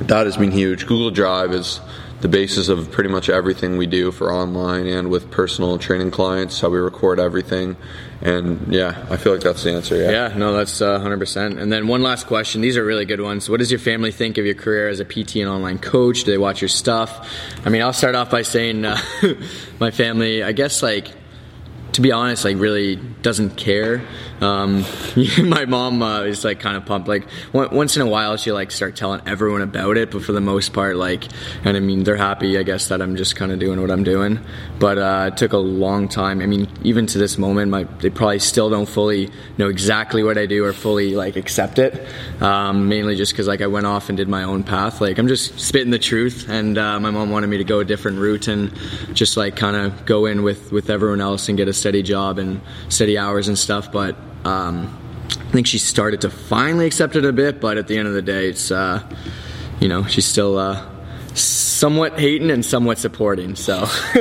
that 0.00 0.26
has 0.26 0.36
been 0.36 0.50
huge. 0.50 0.86
Google 0.86 1.10
Drive 1.10 1.52
is 1.52 1.80
the 2.20 2.28
basis 2.28 2.68
of 2.68 2.90
pretty 2.90 3.10
much 3.10 3.28
everything 3.28 3.76
we 3.76 3.86
do 3.86 4.10
for 4.10 4.32
online 4.32 4.86
and 4.86 5.10
with 5.10 5.30
personal 5.30 5.78
training 5.78 6.10
clients. 6.10 6.60
How 6.60 6.70
we 6.70 6.78
record 6.78 7.20
everything, 7.20 7.76
and 8.22 8.72
yeah, 8.72 9.06
I 9.10 9.16
feel 9.16 9.32
like 9.32 9.42
that's 9.42 9.62
the 9.62 9.72
answer. 9.72 9.96
Yeah. 9.96 10.10
Yeah, 10.10 10.36
no, 10.36 10.54
that's 10.54 10.80
uh, 10.80 10.98
100%. 10.98 11.58
And 11.60 11.70
then 11.70 11.86
one 11.86 12.02
last 12.02 12.26
question. 12.26 12.62
These 12.62 12.76
are 12.76 12.84
really 12.84 13.04
good 13.04 13.20
ones. 13.20 13.50
What 13.50 13.58
does 13.60 13.70
your 13.70 13.78
family 13.78 14.12
think 14.12 14.38
of 14.38 14.46
your 14.46 14.54
career 14.54 14.88
as 14.88 15.00
a 15.00 15.04
PT 15.04 15.36
and 15.36 15.48
online 15.48 15.78
coach? 15.78 16.24
Do 16.24 16.30
they 16.30 16.38
watch 16.38 16.62
your 16.62 16.68
stuff? 16.68 17.30
I 17.64 17.68
mean, 17.68 17.82
I'll 17.82 17.92
start 17.92 18.14
off 18.14 18.30
by 18.30 18.42
saying 18.42 18.84
uh, 18.84 18.98
my 19.78 19.90
family, 19.90 20.42
I 20.42 20.52
guess, 20.52 20.82
like, 20.82 21.12
to 21.92 22.00
be 22.00 22.12
honest, 22.12 22.44
like 22.44 22.58
really 22.58 22.96
doesn't 22.96 23.56
care. 23.56 24.06
Um, 24.40 24.84
my 25.48 25.64
mom 25.64 26.02
uh, 26.02 26.22
is 26.22 26.44
like 26.44 26.60
kind 26.60 26.76
of 26.76 26.84
pumped. 26.84 27.08
Like 27.08 27.26
on- 27.54 27.74
once 27.74 27.96
in 27.96 28.02
a 28.02 28.06
while, 28.06 28.36
she 28.36 28.52
like 28.52 28.70
start 28.70 28.96
telling 28.96 29.20
everyone 29.26 29.62
about 29.62 29.96
it, 29.96 30.10
but 30.10 30.22
for 30.22 30.32
the 30.32 30.40
most 30.40 30.72
part, 30.72 30.96
like, 30.96 31.24
and 31.64 31.76
I 31.76 31.80
mean, 31.80 32.04
they're 32.04 32.16
happy, 32.16 32.58
I 32.58 32.62
guess, 32.62 32.88
that 32.88 33.00
I'm 33.00 33.16
just 33.16 33.36
kind 33.36 33.52
of 33.52 33.58
doing 33.58 33.80
what 33.80 33.90
I'm 33.90 34.04
doing. 34.04 34.38
But 34.78 34.98
uh, 34.98 35.30
it 35.32 35.36
took 35.36 35.52
a 35.52 35.58
long 35.58 36.08
time. 36.08 36.40
I 36.40 36.46
mean, 36.46 36.68
even 36.82 37.06
to 37.06 37.18
this 37.18 37.38
moment, 37.38 37.70
my 37.70 37.84
they 37.84 38.10
probably 38.10 38.38
still 38.38 38.70
don't 38.70 38.88
fully 38.88 39.30
know 39.58 39.68
exactly 39.68 40.22
what 40.22 40.38
I 40.38 40.46
do 40.46 40.64
or 40.64 40.72
fully 40.72 41.14
like 41.14 41.36
accept 41.36 41.78
it. 41.78 42.06
Um, 42.40 42.88
mainly 42.88 43.16
just 43.16 43.32
because 43.32 43.46
like 43.48 43.60
I 43.62 43.66
went 43.66 43.86
off 43.86 44.08
and 44.08 44.16
did 44.16 44.28
my 44.28 44.42
own 44.42 44.62
path. 44.62 45.00
Like 45.00 45.18
I'm 45.18 45.28
just 45.28 45.58
spitting 45.58 45.90
the 45.90 45.98
truth, 45.98 46.48
and 46.48 46.76
uh, 46.76 47.00
my 47.00 47.10
mom 47.10 47.30
wanted 47.30 47.48
me 47.48 47.58
to 47.58 47.64
go 47.64 47.80
a 47.80 47.84
different 47.84 48.18
route 48.18 48.48
and 48.48 48.72
just 49.14 49.36
like 49.36 49.56
kind 49.56 49.76
of 49.76 50.04
go 50.04 50.26
in 50.26 50.42
with 50.42 50.72
with 50.72 50.90
everyone 50.90 51.20
else 51.20 51.48
and 51.48 51.56
get 51.56 51.68
a 51.68 51.72
steady 51.72 52.02
job 52.02 52.38
and 52.38 52.60
steady 52.88 53.16
hours 53.18 53.48
and 53.48 53.58
stuff. 53.58 53.90
But 53.90 54.16
um, 54.46 54.96
I 55.30 55.50
think 55.52 55.66
she 55.66 55.78
started 55.78 56.20
to 56.22 56.30
finally 56.30 56.86
accept 56.86 57.16
it 57.16 57.24
a 57.24 57.32
bit. 57.32 57.60
But 57.60 57.78
at 57.78 57.88
the 57.88 57.98
end 57.98 58.08
of 58.08 58.14
the 58.14 58.22
day, 58.22 58.48
it's 58.48 58.70
uh, 58.70 59.02
you 59.80 59.88
know 59.88 60.04
she's 60.04 60.26
still. 60.26 60.58
Uh, 60.58 60.92
Somewhat 61.38 62.18
hating 62.18 62.50
and 62.50 62.64
somewhat 62.64 62.96
supporting, 62.96 63.56
so 63.56 63.80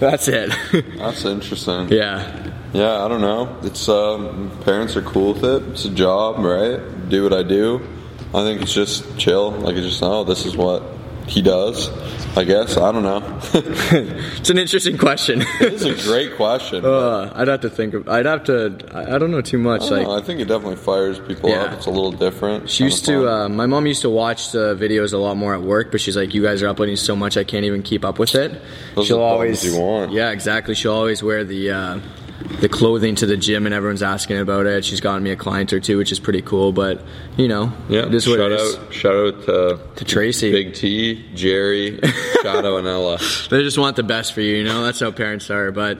that's 0.00 0.26
it. 0.28 0.50
That's 0.96 1.22
interesting. 1.26 1.88
yeah, 1.90 2.50
Yeah, 2.72 3.04
I 3.04 3.08
don't 3.08 3.20
know. 3.20 3.58
It's 3.62 3.86
um, 3.90 4.50
parents 4.64 4.96
are 4.96 5.02
cool 5.02 5.34
with 5.34 5.44
it. 5.44 5.62
It's 5.72 5.84
a 5.84 5.90
job, 5.90 6.38
right? 6.38 6.80
Do 7.10 7.24
what 7.24 7.34
I 7.34 7.42
do. 7.42 7.86
I 8.34 8.42
think 8.44 8.62
it's 8.62 8.72
just 8.72 9.18
chill. 9.18 9.50
Like 9.50 9.76
it's 9.76 9.86
just 9.86 10.02
oh, 10.02 10.24
this 10.24 10.46
is 10.46 10.56
what 10.56 10.82
he 11.26 11.42
does. 11.42 11.88
I 12.36 12.44
guess 12.44 12.76
I 12.78 12.90
don't 12.92 13.02
know. 13.02 13.22
it's 13.52 14.48
an 14.50 14.56
interesting 14.58 14.96
question. 14.96 15.42
it's 15.60 15.82
a 15.84 15.94
great 16.08 16.36
question. 16.36 16.84
Uh, 16.84 17.30
I'd 17.34 17.48
have 17.48 17.60
to 17.60 17.70
think 17.70 17.92
of. 17.94 18.08
I'd 18.08 18.24
have 18.26 18.44
to. 18.44 18.78
I 18.94 19.18
don't 19.18 19.30
know 19.30 19.42
too 19.42 19.58
much. 19.58 19.82
I, 19.82 19.88
Like 19.98 20.02
know, 20.06 20.16
I 20.16 20.22
think 20.22 20.40
it 20.40 20.46
definitely 20.48 20.76
fires 20.76 21.18
people 21.20 21.50
Yeah. 21.50 21.64
up. 21.64 21.72
It's 21.74 21.86
a 21.86 21.90
little 21.90 22.12
different. 22.12 22.70
she 22.70 22.84
used 22.84 23.04
to. 23.06 23.28
Uh, 23.28 23.48
my 23.48 23.66
mom 23.66 23.86
used 23.86 24.02
to 24.02 24.10
watch 24.10 24.52
the 24.52 24.74
videos 24.74 25.12
a 25.12 25.18
lot 25.18 25.36
more 25.36 25.54
at 25.54 25.62
work, 25.62 25.90
but 25.90 26.00
she's 26.00 26.16
like, 26.16 26.32
"You 26.34 26.42
guys 26.42 26.62
are 26.62 26.68
uploading 26.68 26.96
so 26.96 27.14
much, 27.14 27.36
I 27.36 27.44
can't 27.44 27.64
even 27.66 27.82
keep 27.82 28.04
up 28.04 28.18
with 28.18 28.34
it." 28.34 28.60
Those 28.94 29.06
She'll 29.08 29.20
always. 29.20 29.62
Yeah, 29.64 30.30
exactly. 30.30 30.74
She'll 30.74 30.94
always 30.94 31.22
wear 31.22 31.44
the. 31.44 31.70
Uh, 31.70 31.98
the 32.42 32.68
clothing 32.68 33.14
to 33.16 33.26
the 33.26 33.36
gym 33.36 33.66
and 33.66 33.74
everyone's 33.74 34.02
asking 34.02 34.38
about 34.38 34.66
it. 34.66 34.84
She's 34.84 35.00
gotten 35.00 35.22
me 35.22 35.30
a 35.30 35.36
client 35.36 35.72
or 35.72 35.80
two, 35.80 35.98
which 35.98 36.12
is 36.12 36.20
pretty 36.20 36.42
cool. 36.42 36.72
But 36.72 37.02
you 37.36 37.48
know, 37.48 37.72
yeah. 37.88 38.06
it 38.06 38.14
is 38.14 38.26
what 38.26 38.38
shout 38.38 38.52
is. 38.52 38.76
out, 38.76 38.92
shout 38.92 39.14
out 39.14 39.42
to 39.44 39.80
To 39.96 40.04
Tracy. 40.04 40.52
Big 40.52 40.74
T, 40.74 41.24
Jerry, 41.34 42.00
Shadow, 42.42 42.76
and 42.76 42.86
Ella. 42.86 43.18
They 43.50 43.62
just 43.62 43.76
want 43.76 43.96
the 43.96 44.02
best 44.02 44.32
for 44.32 44.40
you, 44.40 44.56
you 44.56 44.64
know. 44.64 44.82
That's 44.84 45.00
how 45.00 45.10
parents 45.10 45.50
are. 45.50 45.72
But 45.72 45.98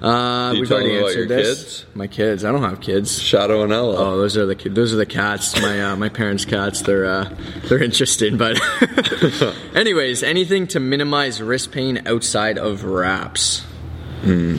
uh, 0.00 0.52
we've 0.52 0.70
already 0.70 0.98
answered 0.98 1.16
your 1.16 1.26
this. 1.26 1.58
kids? 1.58 1.86
My 1.94 2.06
kids. 2.06 2.44
I 2.44 2.52
don't 2.52 2.62
have 2.62 2.80
kids. 2.80 3.20
Shadow 3.20 3.62
and 3.62 3.72
Ella. 3.72 3.96
Oh, 3.96 4.18
those 4.18 4.36
are 4.36 4.46
the 4.46 4.54
those 4.68 4.92
are 4.92 4.96
the 4.96 5.06
cats. 5.06 5.60
My 5.60 5.82
uh, 5.82 5.96
my 5.96 6.08
parents' 6.08 6.44
cats. 6.44 6.82
They're 6.82 7.06
uh, 7.06 7.34
they're 7.68 7.82
interesting, 7.82 8.36
but 8.36 8.58
anyways, 9.74 10.22
anything 10.22 10.66
to 10.68 10.80
minimize 10.80 11.40
wrist 11.40 11.72
pain 11.72 12.02
outside 12.06 12.58
of 12.58 12.84
wraps. 12.84 13.64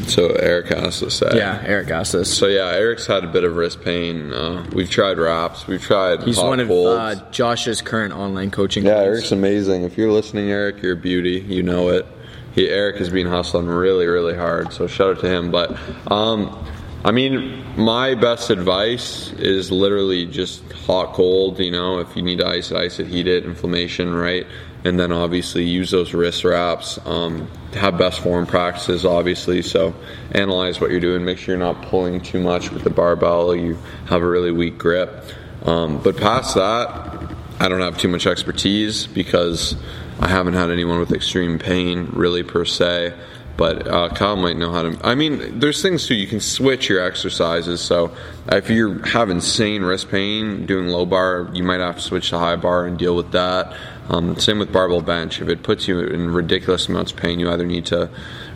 So 0.07 0.27
Eric 0.29 0.67
has 0.67 0.99
to 0.99 1.09
say. 1.09 1.31
Yeah, 1.33 1.61
Eric 1.65 1.87
this. 1.87 2.35
So 2.37 2.47
yeah, 2.47 2.71
Eric's 2.71 3.07
had 3.07 3.23
a 3.23 3.27
bit 3.27 3.43
of 3.43 3.55
wrist 3.55 3.81
pain. 3.81 4.33
Uh, 4.33 4.65
we've 4.73 4.89
tried 4.89 5.17
wraps. 5.17 5.67
We've 5.67 5.81
tried. 5.81 6.23
He's 6.23 6.37
one 6.37 6.59
of 6.59 6.69
uh, 6.69 7.15
Josh's 7.31 7.81
current 7.81 8.13
online 8.13 8.51
coaching. 8.51 8.85
Yeah. 8.85 8.97
Eric's 8.99 9.31
amazing. 9.31 9.83
If 9.83 9.97
you're 9.97 10.11
listening, 10.11 10.51
Eric, 10.51 10.81
you're 10.81 10.93
a 10.93 10.97
beauty. 10.97 11.39
You 11.39 11.63
know 11.63 11.89
it. 11.89 12.05
He, 12.53 12.69
Eric 12.69 12.97
has 12.97 13.09
been 13.09 13.27
hustling 13.27 13.67
really, 13.67 14.05
really 14.05 14.35
hard. 14.35 14.71
So 14.71 14.87
shout 14.87 15.17
out 15.17 15.21
to 15.21 15.29
him. 15.29 15.51
But 15.51 15.77
um, 16.11 16.65
I 17.03 17.11
mean, 17.11 17.63
my 17.77 18.15
best 18.15 18.49
advice 18.49 19.31
is 19.33 19.71
literally 19.71 20.25
just 20.25 20.71
hot, 20.71 21.13
cold. 21.13 21.59
You 21.59 21.71
know, 21.71 21.99
if 21.99 22.15
you 22.15 22.21
need 22.21 22.39
to 22.39 22.47
ice 22.47 22.71
it, 22.71 22.77
ice 22.77 22.99
it, 22.99 23.07
heat 23.07 23.27
it, 23.27 23.45
inflammation, 23.45 24.13
right? 24.13 24.47
And 24.85 24.99
then 24.99 25.11
obviously 25.11 25.65
use 25.65 25.91
those 25.91 26.13
wrist 26.13 26.43
wraps. 26.43 26.99
Um, 27.05 27.49
have 27.73 27.97
best 27.97 28.21
form 28.21 28.45
practices, 28.45 29.03
obviously. 29.03 29.61
So 29.61 29.93
analyze 30.31 30.79
what 30.79 30.91
you're 30.91 30.99
doing. 30.99 31.25
Make 31.25 31.39
sure 31.39 31.55
you're 31.55 31.65
not 31.65 31.81
pulling 31.81 32.21
too 32.21 32.39
much 32.39 32.71
with 32.71 32.83
the 32.83 32.91
barbell. 32.91 33.55
You 33.55 33.77
have 34.07 34.21
a 34.21 34.27
really 34.27 34.51
weak 34.51 34.77
grip. 34.77 35.25
Um, 35.65 36.01
but 36.03 36.17
past 36.17 36.55
that, 36.55 37.33
I 37.59 37.67
don't 37.67 37.81
have 37.81 37.97
too 37.97 38.07
much 38.07 38.27
expertise 38.27 39.07
because 39.07 39.75
I 40.19 40.29
haven't 40.29 40.53
had 40.53 40.69
anyone 40.69 40.99
with 40.99 41.11
extreme 41.11 41.57
pain 41.57 42.09
really 42.13 42.43
per 42.43 42.63
se. 42.63 43.13
But 43.57 43.87
uh, 43.87 44.09
Kyle 44.09 44.35
might 44.35 44.57
know 44.57 44.71
how 44.71 44.81
to. 44.81 44.99
I 45.01 45.15
mean, 45.15 45.59
there's 45.59 45.81
things 45.81 46.05
too. 46.07 46.15
You 46.15 46.27
can 46.27 46.41
switch 46.41 46.89
your 46.89 47.01
exercises. 47.01 47.79
So 47.79 48.13
if 48.51 48.69
you 48.69 48.99
have 48.99 49.29
insane 49.29 49.81
wrist 49.81 50.11
pain 50.11 50.65
doing 50.65 50.87
low 50.87 51.05
bar, 51.05 51.49
you 51.53 51.63
might 51.63 51.79
have 51.79 51.95
to 51.95 52.01
switch 52.01 52.29
to 52.31 52.39
high 52.39 52.57
bar 52.57 52.85
and 52.85 52.97
deal 52.97 53.15
with 53.15 53.31
that. 53.31 53.73
Um, 54.09 54.37
same 54.37 54.59
with 54.59 54.71
barbell 54.71 55.01
bench. 55.01 55.41
If 55.41 55.49
it 55.49 55.63
puts 55.63 55.87
you 55.87 55.99
in 55.99 56.31
ridiculous 56.31 56.87
amounts 56.87 57.11
of 57.11 57.17
pain, 57.17 57.39
you 57.39 57.49
either 57.49 57.65
need 57.65 57.87
to 57.87 58.09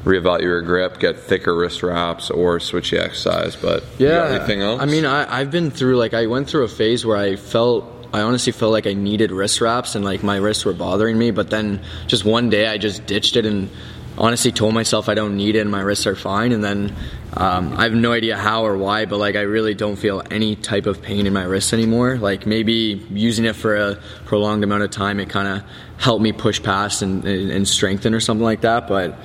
reevaluate 0.03 0.41
your 0.41 0.62
grip, 0.62 1.00
get 1.00 1.18
thicker 1.18 1.56
wrist 1.56 1.82
wraps, 1.84 2.29
or 2.29 2.60
switch 2.60 2.91
the 2.91 3.03
exercise. 3.03 3.56
But 3.56 3.84
Yeah. 3.98 4.27
anything 4.29 4.62
else? 4.62 4.82
I 4.82 4.86
mean, 4.86 5.06
I, 5.06 5.39
I've 5.39 5.50
been 5.51 5.72
through 5.72 5.98
like 5.98 6.13
I 6.13 6.27
went 6.27 6.50
through 6.50 6.63
a 6.65 6.68
phase 6.70 7.06
where 7.06 7.18
I 7.18 7.36
felt. 7.36 7.96
I 8.12 8.22
honestly 8.22 8.51
felt 8.51 8.72
like 8.72 8.88
I 8.88 8.94
needed 8.94 9.32
wrist 9.32 9.62
wraps 9.62 9.94
and 9.94 10.03
like 10.03 10.24
my 10.24 10.38
wrists 10.38 10.65
were 10.65 10.74
bothering 10.74 11.15
me, 11.15 11.29
but 11.29 11.51
then 11.51 11.79
just 12.08 12.25
one 12.25 12.50
day 12.50 12.65
I 12.68 12.79
just 12.79 13.06
ditched 13.06 13.36
it 13.36 13.46
and 13.46 13.70
honestly 14.18 14.51
told 14.51 14.74
myself 14.74 15.10
I 15.10 15.13
don't 15.13 15.38
need 15.38 15.56
it 15.56 15.60
and 15.60 15.72
my 15.72 15.82
wrists 15.82 16.08
are 16.08 16.16
fine. 16.16 16.51
And 16.51 16.63
then 16.63 16.96
um, 17.34 17.74
I 17.78 17.84
have 17.84 17.94
no 17.94 18.12
idea 18.12 18.36
how 18.38 18.66
or 18.66 18.78
why, 18.78 19.06
but 19.06 19.18
like 19.18 19.36
I 19.36 19.42
really 19.42 19.74
don't 19.74 19.96
feel 19.96 20.24
any 20.30 20.56
type 20.56 20.86
of 20.86 21.01
pain 21.01 21.28
in 21.28 21.34
my 21.34 21.44
wrists 21.44 21.74
anymore. 21.74 22.18
Like 22.18 22.46
maybe 22.46 23.06
using 23.12 23.46
it 23.46 23.56
for 23.56 23.75
a 23.75 23.96
prolonged 24.25 24.63
amount 24.63 24.84
of 24.84 24.92
time, 24.92 25.20
it 25.20 25.30
kind 25.30 25.48
of 25.48 25.63
helped 25.98 26.22
me 26.22 26.32
push 26.32 26.62
past 26.62 27.01
and, 27.01 27.24
and, 27.25 27.51
and 27.51 27.68
strengthen 27.68 28.13
or 28.13 28.20
something 28.20 28.44
like 28.44 28.62
that. 28.62 28.88
But 28.88 29.18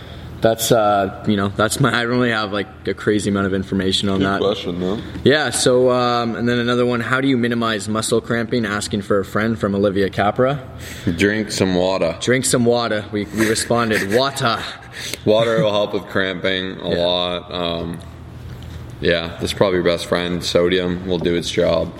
that's 0.44 0.70
uh, 0.70 1.24
you 1.26 1.36
know 1.36 1.48
that's 1.48 1.80
my 1.80 1.88
I 1.88 2.02
don't 2.02 2.12
really 2.12 2.30
have 2.30 2.52
like 2.52 2.68
a 2.86 2.92
crazy 2.92 3.30
amount 3.30 3.46
of 3.46 3.54
information 3.54 4.10
on 4.10 4.18
Good 4.18 4.26
that. 4.28 4.40
question 4.40 4.78
though. 4.78 5.00
Yeah. 5.24 5.48
So, 5.50 5.90
um, 5.90 6.36
and 6.36 6.46
then 6.46 6.58
another 6.58 6.84
one. 6.84 7.00
How 7.00 7.20
do 7.22 7.28
you 7.28 7.38
minimize 7.38 7.88
muscle 7.88 8.20
cramping? 8.20 8.66
Asking 8.66 9.00
for 9.02 9.18
a 9.18 9.24
friend 9.24 9.58
from 9.58 9.74
Olivia 9.74 10.10
Capra. 10.10 10.60
Drink 11.16 11.50
some 11.50 11.74
water. 11.74 12.16
Drink 12.20 12.44
some 12.44 12.66
water. 12.66 13.06
We, 13.10 13.24
we 13.24 13.48
responded, 13.48 14.14
water. 14.14 14.62
Water 15.24 15.62
will 15.62 15.72
help 15.72 15.94
with 15.94 16.04
cramping 16.08 16.78
a 16.80 16.90
Yeah. 16.90 16.96
lot. 17.06 17.52
Um, 17.52 18.00
yeah, 19.00 19.36
that's 19.40 19.52
probably 19.54 19.76
your 19.78 19.84
best 19.84 20.06
friend. 20.06 20.44
Sodium 20.44 21.06
will 21.06 21.18
do 21.18 21.34
its 21.34 21.50
job. 21.50 21.90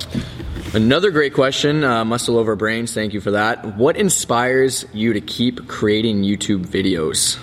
Another 0.75 1.11
great 1.11 1.33
question. 1.35 1.83
Uh, 1.83 2.05
Muscle 2.05 2.37
over 2.37 2.57
brains. 2.57 2.93
Thank 2.93 3.15
you 3.15 3.21
for 3.21 3.31
that. 3.33 3.77
What 3.77 3.97
inspires 3.97 4.85
you 4.93 5.13
to 5.15 5.21
keep 5.21 5.67
creating 5.67 6.23
YouTube 6.23 6.67
videos? 6.67 7.39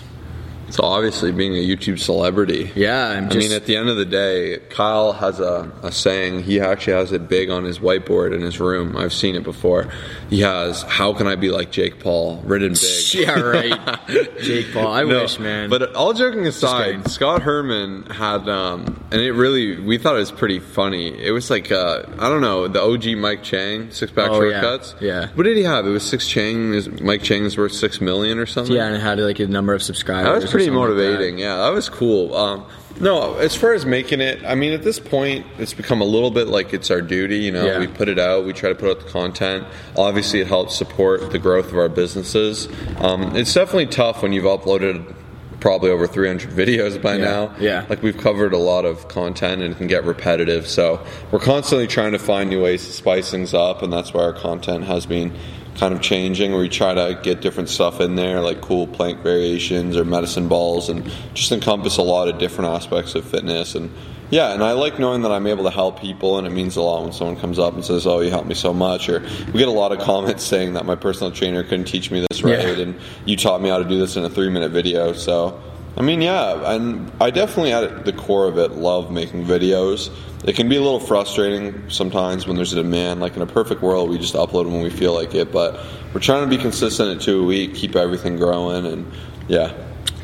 So 0.72 0.84
obviously, 0.84 1.32
being 1.32 1.54
a 1.54 1.58
YouTube 1.68 2.00
celebrity. 2.00 2.72
Yeah, 2.76 3.08
I'm 3.10 3.30
I 3.30 3.36
mean, 3.36 3.52
at 3.52 3.66
the 3.66 3.76
end 3.76 3.90
of 3.90 3.98
the 3.98 4.06
day, 4.06 4.60
Kyle 4.70 5.14
has 5.14 5.40
a, 5.40 5.72
a 5.84 5.92
saying. 5.92 6.44
He 6.44 6.60
actually 6.60 6.94
has 6.94 7.12
it 7.12 7.28
big 7.28 7.50
on 7.50 7.64
his 7.64 7.80
whiteboard 7.80 8.34
in 8.34 8.42
his 8.42 8.60
room. 8.60 8.96
I've 8.98 9.14
seen 9.14 9.36
it 9.36 9.44
before. 9.44 9.88
He 10.30 10.42
has, 10.42 10.82
"How 10.84 11.14
can 11.14 11.28
I 11.28 11.36
be 11.36 11.50
like 11.52 11.72
Jake 11.72 12.00
Paul, 12.00 12.42
written 12.46 12.74
big?" 12.74 13.14
yeah, 13.14 13.40
right. 13.40 14.00
Jake 14.42 14.72
Paul. 14.74 14.88
I 14.88 15.04
No, 15.04 15.22
wish, 15.24 15.40
man. 15.40 15.70
But 15.70 15.94
all 15.96 16.14
joking 16.14 16.48
aside, 16.48 17.10
Scott 17.12 17.42
Herman 17.42 18.06
had, 18.10 18.48
um, 18.48 19.04
and 19.12 19.22
it 19.22 19.34
really, 19.34 19.78
we 19.80 19.98
thought 19.98 20.16
it 20.16 20.20
was 20.20 20.32
pretty 20.32 20.60
funny. 20.60 21.10
It 21.22 21.32
was 21.32 21.50
like, 21.50 21.72
uh, 21.72 22.04
I 22.18 22.30
don't 22.30 22.42
know, 22.42 22.68
the 22.68 22.82
OG 22.82 23.18
Mike 23.18 23.44
Chang 23.44 23.92
six 23.92 24.12
pack 24.12 24.30
Oh, 24.32 24.42
yeah. 24.42 24.62
shortcuts. 24.62 24.96
Yeah. 25.02 25.28
What 25.36 25.44
did 25.44 25.58
he 25.58 25.64
have? 25.64 25.86
It 25.86 25.90
was 25.90 26.04
six 26.04 26.28
Chang. 26.28 26.74
Is 26.74 26.88
Mike 27.02 27.24
Chang 27.24 27.44
is 27.44 27.58
worth 27.58 27.74
six 27.74 28.00
million 28.00 28.40
or 28.40 28.46
something? 28.46 28.74
yeah, 28.76 28.86
and 28.86 28.96
it 28.96 29.00
had 29.02 29.20
like 29.20 29.40
a 29.40 29.48
number 29.48 29.74
of 29.74 29.84
subscribers. 29.84 30.26
That 30.26 30.34
was 30.36 30.46
or 30.46 30.48
pretty 30.66 30.76
something 30.76 30.80
like 30.82 30.90
that. 30.98 31.12
motivating. 31.12 31.38
yeah, 31.40 31.56
that 31.58 31.70
was 31.74 31.90
cool. 31.90 32.36
Um, 32.36 32.66
no, 33.00 33.36
as 33.36 33.56
far 33.56 33.74
as 33.74 33.86
making 33.86 34.22
it, 34.22 34.44
I 34.46 34.54
mean, 34.56 34.74
at 34.74 34.84
this 34.84 35.00
point, 35.00 35.46
it's 35.58 35.74
become 35.74 36.02
a 36.02 36.06
little 36.06 36.30
bit 36.30 36.48
like 36.48 36.74
it's 36.74 36.92
our 36.92 37.02
duty. 37.02 37.38
You 37.38 37.52
know, 37.52 37.66
Yeah. 37.66 37.80
we 37.80 37.88
put 37.88 38.10
it 38.10 38.20
out, 38.20 38.46
we 38.46 38.54
try 38.54 38.70
to 38.70 38.76
put 38.76 38.90
out 38.90 39.00
the 39.06 39.10
content. 39.10 39.66
Obviously, 39.98 40.42
it 40.42 40.48
helps 40.48 40.76
support 40.76 41.32
the 41.32 41.40
growth 41.40 41.72
of 41.72 41.78
our 41.78 41.90
businesses. 41.90 42.68
Um, 43.00 43.36
it's 43.36 43.54
definitely 43.54 43.88
tough 43.88 44.22
when 44.22 44.34
you've 44.34 44.44
uploaded 44.46 45.16
probably 45.62 45.90
over 45.92 46.08
300 46.08 46.50
videos 46.50 47.00
by 47.02 47.16
Yeah. 47.16 47.24
now. 47.24 47.52
Yeah. 47.60 47.86
Like 47.88 48.02
we've 48.04 48.18
covered 48.18 48.52
a 48.52 48.58
lot 48.58 48.84
of 48.84 49.08
content 49.08 49.62
and 49.62 49.74
it 49.74 49.78
can 49.78 49.86
get 49.88 50.04
repetitive. 50.06 50.68
So 50.68 51.00
we're 51.32 51.38
constantly 51.40 51.86
trying 51.88 52.14
to 52.14 52.20
find 52.20 52.50
new 52.50 52.62
ways 52.64 52.84
to 52.88 52.92
spice 52.92 53.30
things 53.32 53.54
up, 53.54 53.84
and 53.84 53.94
that's 53.94 54.12
why 54.14 54.24
our 54.24 54.34
content 54.34 54.86
has 54.86 55.06
been 55.06 55.32
kind 55.78 55.94
of 55.94 56.02
changing. 56.02 56.52
Where 56.52 56.62
we 56.62 56.70
try 56.70 56.94
to 56.94 57.20
get 57.24 57.42
different 57.42 57.70
stuff 57.70 58.00
in 58.02 58.16
there, 58.16 58.42
like 58.42 58.62
cool 58.62 58.88
plank 58.88 59.20
variations 59.22 59.98
or 59.98 60.06
medicine 60.06 60.48
balls, 60.48 60.90
and 60.90 61.10
just 61.34 61.52
encompass 61.52 61.98
a 61.98 62.02
lot 62.04 62.28
of 62.28 62.38
different 62.38 62.72
aspects 62.72 63.16
of 63.16 63.26
fitness. 63.26 63.76
And 63.76 63.92
yeah, 64.30 64.54
and 64.54 64.64
I 64.64 64.72
like 64.72 64.98
knowing 64.98 65.24
that 65.24 65.32
I'm 65.32 65.46
able 65.48 65.66
to 65.66 65.70
help 65.70 66.00
people, 66.00 66.38
and 66.38 66.48
it 66.48 66.52
means 66.52 66.78
a 66.78 66.82
lot 66.82 67.04
when 67.04 67.12
someone 67.12 67.36
comes 67.36 67.60
up 67.60 67.74
and 67.74 67.84
says, 67.84 68.08
"Oh, 68.08 68.22
you 68.22 68.30
helped 68.30 68.48
me 68.48 68.56
so 68.56 68.74
much." 68.74 69.10
Or 69.10 69.20
we 69.48 69.60
get 69.60 69.68
a 69.68 69.72
lot 69.72 69.92
of 69.92 70.00
comments 70.12 70.44
saying 70.44 70.74
that 70.74 70.86
my 70.86 70.96
personal 70.96 71.32
trainer 71.32 71.64
couldn't 71.64 71.86
teach 71.86 72.12
me 72.12 72.26
this 72.30 72.42
right, 72.44 72.60
Yeah. 72.60 72.84
and 72.84 72.96
you 73.26 73.36
taught 73.36 73.62
me 73.62 73.70
how 73.70 73.78
to 73.78 73.84
do 73.84 74.00
this 74.00 74.16
in 74.16 74.24
a 74.24 74.30
three 74.30 74.50
minute 74.50 74.72
video. 74.72 75.12
So, 75.14 75.60
I 75.98 76.02
mean, 76.02 76.22
yeah, 76.22 76.74
and 76.74 77.12
I 77.20 77.32
definitely 77.32 77.74
at 77.74 78.06
the 78.06 78.14
core 78.14 78.48
of 78.48 78.58
it 78.58 78.72
love 78.72 79.12
making 79.12 79.46
videos. 79.46 80.10
It 80.46 80.56
can 80.56 80.70
be 80.70 80.78
a 80.78 80.82
little 80.82 81.00
frustrating 81.00 81.90
sometimes 81.90 82.48
when 82.48 82.56
there's 82.56 82.74
a 82.74 82.78
demand. 82.78 83.20
Like 83.20 83.36
in 83.36 83.42
a 83.42 83.48
perfect 83.48 83.82
world, 83.82 84.10
we 84.10 84.18
just 84.18 84.34
upload 84.34 84.66
when 84.66 84.82
we 84.82 84.90
feel 84.90 85.14
like 85.14 85.36
it, 85.36 85.52
but 85.52 85.86
we're 86.14 86.22
trying 86.22 86.50
to 86.50 86.50
be 86.50 86.62
consistent 86.62 87.18
at 87.18 87.22
two 87.22 87.42
a 87.42 87.46
week, 87.46 87.76
keep 87.76 87.96
everything 87.96 88.38
growing, 88.38 88.86
and 88.86 89.12
yeah. 89.48 89.74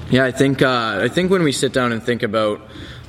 Yeah, 0.09 0.23
I 0.23 0.31
think 0.31 0.61
uh, 0.61 0.99
I 1.01 1.09
think 1.09 1.31
when 1.31 1.43
we 1.43 1.51
sit 1.51 1.73
down 1.73 1.91
and 1.91 2.01
think 2.01 2.23
about 2.23 2.61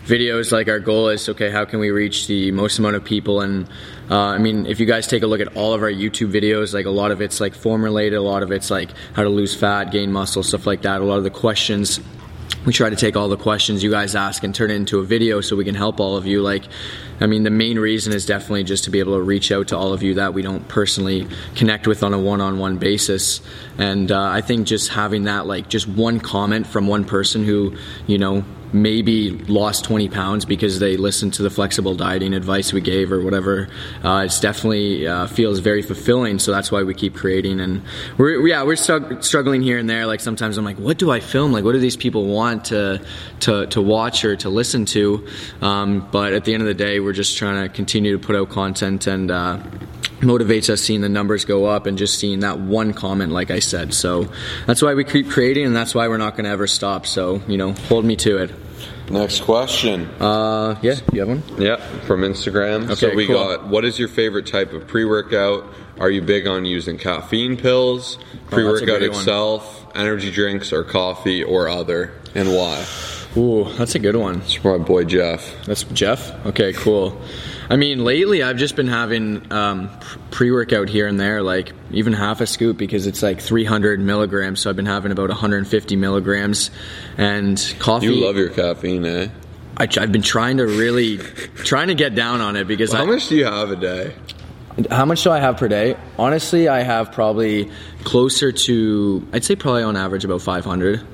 videos, 0.04 0.50
like 0.50 0.68
our 0.68 0.80
goal 0.80 1.10
is 1.10 1.28
okay, 1.28 1.50
how 1.50 1.64
can 1.64 1.78
we 1.78 1.90
reach 1.90 2.26
the 2.26 2.50
most 2.50 2.80
amount 2.80 2.96
of 2.96 3.04
people? 3.04 3.40
And 3.40 3.68
uh, 4.10 4.16
I 4.16 4.38
mean, 4.38 4.66
if 4.66 4.80
you 4.80 4.86
guys 4.86 5.06
take 5.06 5.22
a 5.22 5.28
look 5.28 5.40
at 5.40 5.56
all 5.56 5.74
of 5.74 5.82
our 5.82 5.90
YouTube 5.90 6.32
videos, 6.32 6.74
like 6.74 6.86
a 6.86 6.90
lot 6.90 7.12
of 7.12 7.20
it's 7.20 7.40
like 7.40 7.54
form 7.54 7.84
related, 7.84 8.16
a 8.16 8.22
lot 8.22 8.42
of 8.42 8.50
it's 8.50 8.68
like 8.68 8.90
how 9.12 9.22
to 9.22 9.28
lose 9.28 9.54
fat, 9.54 9.92
gain 9.92 10.10
muscle, 10.10 10.42
stuff 10.42 10.66
like 10.66 10.82
that. 10.82 11.00
A 11.00 11.04
lot 11.04 11.18
of 11.18 11.24
the 11.24 11.30
questions 11.30 12.00
we 12.64 12.72
try 12.72 12.90
to 12.90 12.96
take 12.96 13.16
all 13.16 13.28
the 13.28 13.36
questions 13.36 13.82
you 13.82 13.90
guys 13.90 14.14
ask 14.14 14.42
and 14.42 14.54
turn 14.54 14.70
it 14.70 14.74
into 14.74 14.98
a 14.98 15.04
video 15.04 15.40
so 15.40 15.56
we 15.56 15.64
can 15.64 15.74
help 15.74 16.00
all 16.00 16.16
of 16.16 16.26
you. 16.26 16.42
Like 16.42 16.64
i 17.20 17.26
mean 17.26 17.42
the 17.42 17.50
main 17.50 17.78
reason 17.78 18.12
is 18.12 18.26
definitely 18.26 18.64
just 18.64 18.84
to 18.84 18.90
be 18.90 19.00
able 19.00 19.16
to 19.16 19.22
reach 19.22 19.50
out 19.50 19.68
to 19.68 19.76
all 19.76 19.92
of 19.92 20.02
you 20.02 20.14
that 20.14 20.34
we 20.34 20.42
don't 20.42 20.68
personally 20.68 21.26
connect 21.56 21.86
with 21.86 22.02
on 22.02 22.14
a 22.14 22.18
one-on-one 22.18 22.78
basis. 22.78 23.40
And 23.76 24.10
uh, 24.12 24.22
i 24.22 24.40
think 24.40 24.66
just 24.66 24.90
having 24.90 25.24
that 25.24 25.46
like 25.46 25.68
just 25.68 25.88
one 25.88 26.20
comment 26.20 26.66
from 26.66 26.86
one 26.86 27.04
person 27.04 27.44
who 27.44 27.76
you 28.06 28.18
know 28.18 28.44
maybe 28.72 29.30
lost 29.30 29.84
20 29.84 30.08
pounds 30.08 30.44
because 30.44 30.78
they 30.78 30.96
listened 30.96 31.34
to 31.34 31.42
the 31.42 31.50
flexible 31.50 31.94
dieting 31.94 32.34
advice 32.34 32.72
we 32.72 32.80
gave 32.80 33.12
or 33.12 33.20
whatever. 33.20 33.68
Uh, 34.04 34.22
it's 34.26 34.40
definitely 34.40 35.06
uh, 35.06 35.26
feels 35.26 35.58
very 35.58 35.82
fulfilling 35.82 36.38
so 36.38 36.52
that's 36.52 36.70
why 36.70 36.82
we 36.82 36.94
keep 36.94 37.14
creating. 37.14 37.60
And 37.60 37.82
we're 38.16 38.46
yeah 38.46 38.62
we're 38.62 38.74
strugg- 38.74 39.22
struggling 39.24 39.62
here 39.62 39.78
and 39.78 39.88
there. 39.88 40.06
Like 40.06 40.20
sometimes 40.20 40.58
i'm 40.58 40.64
like 40.64 40.78
what 40.78 40.98
do 40.98 41.10
i 41.10 41.20
film? 41.20 41.52
Like 41.52 41.64
what 41.64 41.72
do 41.72 41.78
these 41.78 41.96
people 41.96 42.26
want 42.26 42.66
to 42.66 43.04
to, 43.40 43.66
to 43.66 43.80
watch 43.80 44.24
or 44.24 44.36
to 44.36 44.48
listen 44.48 44.84
to? 44.86 45.26
Um, 45.62 46.08
but 46.10 46.32
at 46.32 46.44
the 46.44 46.54
end 46.54 46.62
of 46.62 46.66
the 46.66 46.74
day 46.74 47.00
we're 47.00 47.12
just 47.12 47.36
trying 47.36 47.62
to 47.62 47.74
continue 47.74 48.18
to 48.18 48.24
put 48.24 48.36
out 48.36 48.50
content 48.50 49.06
and 49.06 49.30
uh, 49.30 49.58
motivates 50.20 50.68
us 50.68 50.82
seeing 50.82 51.00
the 51.00 51.08
numbers 51.08 51.44
go 51.44 51.66
up 51.66 51.86
and 51.86 51.96
just 51.96 52.18
seeing 52.18 52.40
that 52.40 52.58
one 52.58 52.92
comment 52.92 53.32
like 53.32 53.50
i 53.50 53.58
said. 53.58 53.94
So 53.94 54.28
that's 54.66 54.82
why 54.82 54.94
we 54.94 55.04
keep 55.04 55.30
creating 55.30 55.66
and 55.66 55.76
that's 55.76 55.94
why 55.94 56.08
we're 56.08 56.18
not 56.18 56.34
going 56.34 56.44
to 56.44 56.50
ever 56.50 56.66
stop. 56.66 57.06
So 57.06 57.40
you 57.48 57.56
know 57.56 57.72
hold 57.72 58.04
me 58.04 58.16
to 58.16 58.38
it 58.38 58.50
Next 59.10 59.40
question. 59.42 60.06
uh, 60.20 60.78
yeah 60.82 60.96
you 61.12 61.20
have 61.20 61.28
one 61.28 61.42
Yeah, 61.58 61.76
from 62.06 62.20
Instagram. 62.22 62.94
so 62.96 63.06
Okay, 63.08 63.16
we 63.16 63.26
cool. 63.26 63.36
got 63.36 63.66
what 63.66 63.84
is 63.84 63.98
your 63.98 64.08
favorite 64.08 64.46
type 64.46 64.72
of 64.72 64.86
pre 64.86 65.04
workout? 65.04 65.64
Are 65.98 66.10
you 66.10 66.22
big 66.22 66.46
on 66.46 66.64
using 66.64 66.98
caffeine 66.98 67.56
pills, 67.56 68.18
pre 68.50 68.62
Oh, 68.64 68.72
that's 68.72 68.82
a 68.82 68.84
workout 68.86 69.00
one. 69.08 69.10
itself, 69.18 69.86
energy 69.96 70.30
drinks, 70.30 70.72
or 70.72 70.84
coffee, 70.84 71.42
or 71.42 71.68
other? 71.68 72.12
And 72.34 72.54
why? 72.54 72.84
Ooh, 73.36 73.64
that's 73.76 73.94
a 73.94 73.98
good 73.98 74.14
one. 74.16 74.36
It's 74.42 74.54
from 74.54 74.80
my 74.80 74.86
boy 74.86 75.04
Jeff. 75.04 75.54
That's 75.66 75.82
Jeff. 75.84 76.30
Okay, 76.46 76.72
cool. 76.72 77.20
I 77.70 77.76
mean, 77.76 78.02
lately 78.02 78.42
I've 78.42 78.56
just 78.56 78.76
been 78.76 78.88
having 78.88 79.52
um, 79.52 79.90
pre 80.30 80.50
workout 80.50 80.88
here 80.88 81.06
and 81.06 81.20
there, 81.20 81.42
like 81.42 81.72
even 81.90 82.14
half 82.14 82.40
a 82.40 82.46
scoop 82.46 82.78
because 82.78 83.06
it's 83.06 83.22
like 83.22 83.40
300 83.40 84.00
milligrams. 84.00 84.60
So 84.60 84.70
I've 84.70 84.76
been 84.76 84.86
having 84.86 85.12
about 85.12 85.28
150 85.28 85.96
milligrams, 85.96 86.70
and 87.18 87.74
coffee. 87.78 88.06
You 88.06 88.24
love 88.24 88.36
your 88.36 88.48
caffeine, 88.48 89.04
eh? 89.04 89.28
I, 89.76 89.86
I've 89.98 90.12
been 90.12 90.22
trying 90.22 90.56
to 90.56 90.66
really 90.66 91.18
trying 91.18 91.88
to 91.88 91.94
get 91.94 92.14
down 92.14 92.40
on 92.40 92.56
it 92.56 92.66
because 92.66 92.92
How 92.92 93.02
I, 93.02 93.06
much 93.06 93.28
do 93.28 93.36
you 93.36 93.44
have 93.44 93.70
a 93.70 93.76
day? 93.76 94.14
how 94.90 95.04
much 95.04 95.24
do 95.24 95.30
I 95.30 95.40
have 95.40 95.56
per 95.56 95.68
day? 95.68 95.96
Honestly, 96.18 96.68
I 96.68 96.82
have 96.82 97.12
probably 97.12 97.70
closer 98.04 98.52
to 98.52 99.26
I'd 99.32 99.44
say 99.44 99.56
probably 99.56 99.82
on 99.82 99.96
average 99.96 100.24
about 100.24 100.42
500. 100.42 101.04